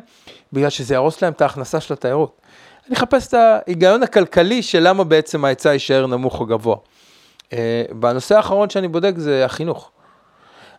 בגלל 0.53 0.69
שזה 0.69 0.93
יהרוס 0.93 1.21
להם 1.21 1.33
את 1.33 1.41
ההכנסה 1.41 1.79
של 1.79 1.93
התיירות. 1.93 2.41
אני 2.87 2.95
אחפש 2.95 3.27
את 3.27 3.33
ההיגיון 3.33 4.03
הכלכלי 4.03 4.61
של 4.61 4.87
למה 4.87 5.03
בעצם 5.03 5.45
ההיצע 5.45 5.73
יישאר 5.73 6.07
נמוך 6.07 6.39
או 6.39 6.45
גבוה. 6.45 6.77
אה, 7.53 7.83
האחרון 8.29 8.69
שאני 8.69 8.87
בודק 8.87 9.13
זה 9.17 9.45
החינוך. 9.45 9.91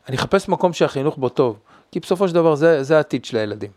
אני 0.08 0.16
אחפש 0.16 0.48
מקום 0.48 0.72
שהחינוך 0.72 1.16
בו 1.16 1.28
טוב, 1.28 1.58
כי 1.92 2.00
בסופו 2.00 2.28
של 2.28 2.34
דבר 2.34 2.54
זה, 2.54 2.82
זה 2.82 2.96
העתיד 2.96 3.24
של 3.24 3.36
הילדים. 3.36 3.70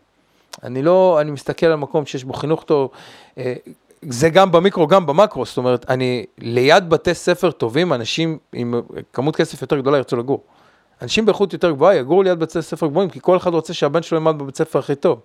אני 0.62 0.82
לא, 0.82 1.18
אני 1.20 1.30
מסתכל 1.30 1.66
על 1.66 1.76
מקום 1.76 2.06
שיש 2.06 2.24
בו 2.24 2.32
חינוך 2.32 2.64
טוב, 2.64 2.90
אה, 3.38 3.54
זה 4.02 4.30
גם 4.30 4.52
במיקרו, 4.52 4.86
גם 4.86 5.06
במקרו, 5.06 5.44
זאת 5.44 5.56
אומרת, 5.56 5.90
אני 5.90 6.24
ליד 6.38 6.90
בתי 6.90 7.14
ספר 7.14 7.50
טובים, 7.50 7.92
אנשים 7.92 8.38
עם 8.52 8.80
כמות 9.12 9.36
כסף 9.36 9.62
יותר 9.62 9.78
גדולה 9.78 9.96
ירצו 9.96 10.16
לגור. 10.16 10.40
אנשים 11.02 11.26
באיכות 11.26 11.52
יותר 11.52 11.70
גבוהה 11.70 11.96
יגורו 11.96 12.22
ליד 12.22 12.38
בתי 12.38 12.62
ספר 12.62 12.86
גבוהים, 12.86 13.10
כי 13.10 13.18
כל 13.22 13.36
אחד 13.36 13.54
רוצה 13.54 13.74
שהבן 13.74 14.02
שלו 14.02 14.18
ילמד 14.18 14.38
בבית 14.38 14.56
ספר 14.56 14.78
הכי 14.78 14.94
טוב. 14.94 15.20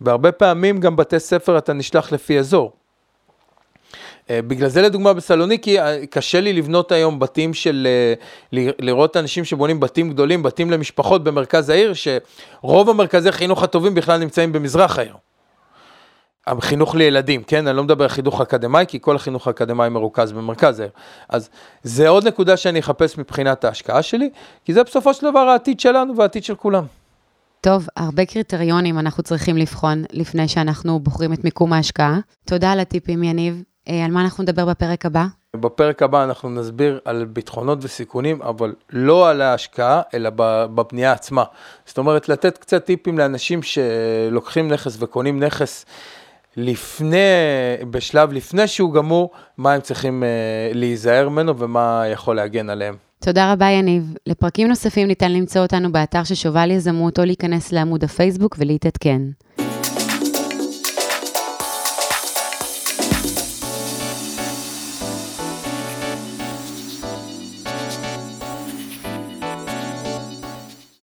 והרבה 0.00 0.32
פעמים 0.32 0.80
גם 0.80 0.96
בתי 0.96 1.20
ספר 1.20 1.58
אתה 1.58 1.72
נשלח 1.72 2.12
לפי 2.12 2.38
אזור. 2.38 2.72
אה, 4.30 4.42
בגלל 4.42 4.68
זה 4.68 4.82
לדוגמה 4.82 5.12
בסלוניקי, 5.12 5.80
אה, 5.80 6.06
קשה 6.06 6.40
לי 6.40 6.52
לבנות 6.52 6.92
היום 6.92 7.18
בתים 7.18 7.54
של, 7.54 7.88
אה, 7.90 8.70
לראות 8.78 9.16
אנשים 9.16 9.44
שבונים 9.44 9.80
בתים 9.80 10.10
גדולים, 10.10 10.42
בתים 10.42 10.70
למשפחות 10.70 11.24
במרכז 11.24 11.68
העיר, 11.68 11.92
שרוב 11.94 12.90
המרכזי 12.90 13.32
חינוך 13.32 13.62
הטובים 13.62 13.94
בכלל 13.94 14.18
נמצאים 14.18 14.52
במזרח 14.52 14.98
העיר. 14.98 15.14
החינוך 16.46 16.94
לילדים, 16.94 17.42
כן? 17.42 17.66
אני 17.66 17.76
לא 17.76 17.84
מדבר 17.84 18.04
על 18.04 18.10
חינוך 18.10 18.40
אקדמאי, 18.40 18.84
כי 18.88 18.98
כל 19.00 19.16
החינוך 19.16 19.46
האקדמאי 19.46 19.88
מרוכז 19.88 20.32
במרכז 20.32 20.80
העיר. 20.80 20.90
אז 21.28 21.50
זה 21.82 22.08
עוד 22.08 22.26
נקודה 22.26 22.56
שאני 22.56 22.80
אחפש 22.80 23.18
מבחינת 23.18 23.64
ההשקעה 23.64 24.02
שלי, 24.02 24.30
כי 24.64 24.72
זה 24.72 24.82
בסופו 24.82 25.14
של 25.14 25.30
דבר 25.30 25.40
העתיד 25.40 25.80
שלנו 25.80 26.16
והעתיד 26.16 26.44
של 26.44 26.54
כולם. 26.54 26.84
טוב, 27.60 27.86
הרבה 27.96 28.24
קריטריונים 28.24 28.98
אנחנו 28.98 29.22
צריכים 29.22 29.56
לבחון 29.56 30.04
לפני 30.12 30.48
שאנחנו 30.48 31.00
בוחרים 31.00 31.32
את 31.32 31.44
מיקום 31.44 31.72
ההשקעה. 31.72 32.18
תודה 32.44 32.72
על 32.72 32.80
הטיפים, 32.80 33.22
יניב. 33.22 33.62
אה, 33.88 34.04
על 34.04 34.10
מה 34.10 34.20
אנחנו 34.20 34.42
נדבר 34.42 34.66
בפרק 34.66 35.06
הבא? 35.06 35.24
בפרק 35.56 36.02
הבא 36.02 36.24
אנחנו 36.24 36.50
נסביר 36.50 37.00
על 37.04 37.24
ביטחונות 37.24 37.78
וסיכונים, 37.82 38.42
אבל 38.42 38.74
לא 38.90 39.30
על 39.30 39.40
ההשקעה, 39.40 40.02
אלא 40.14 40.30
בבנייה 40.36 41.12
עצמה. 41.12 41.44
זאת 41.86 41.98
אומרת, 41.98 42.28
לתת 42.28 42.58
קצת 42.58 42.84
טיפים 42.84 43.18
לאנשים 43.18 43.60
שלוקחים 43.62 44.68
נכס 44.68 44.96
וקונים 44.98 45.42
נכס. 45.42 45.84
לפני, 46.56 47.16
בשלב 47.90 48.32
לפני 48.32 48.66
שהוא 48.68 48.94
גמור, 48.94 49.30
מה 49.58 49.72
הם 49.72 49.80
צריכים 49.80 50.22
uh, 50.22 50.76
להיזהר 50.76 51.28
ממנו 51.28 51.58
ומה 51.58 52.04
יכול 52.12 52.36
להגן 52.36 52.70
עליהם. 52.70 52.96
תודה 53.24 53.52
רבה, 53.52 53.66
יניב. 53.66 54.14
לפרקים 54.26 54.68
נוספים 54.68 55.08
ניתן 55.08 55.32
למצוא 55.32 55.62
אותנו 55.62 55.92
באתר 55.92 56.24
של 56.24 56.34
שובל 56.34 56.70
יזמות 56.70 57.18
או 57.18 57.24
להיכנס 57.24 57.72
לעמוד 57.72 58.04
הפייסבוק 58.04 58.56
ולהתעדכן. 58.58 59.22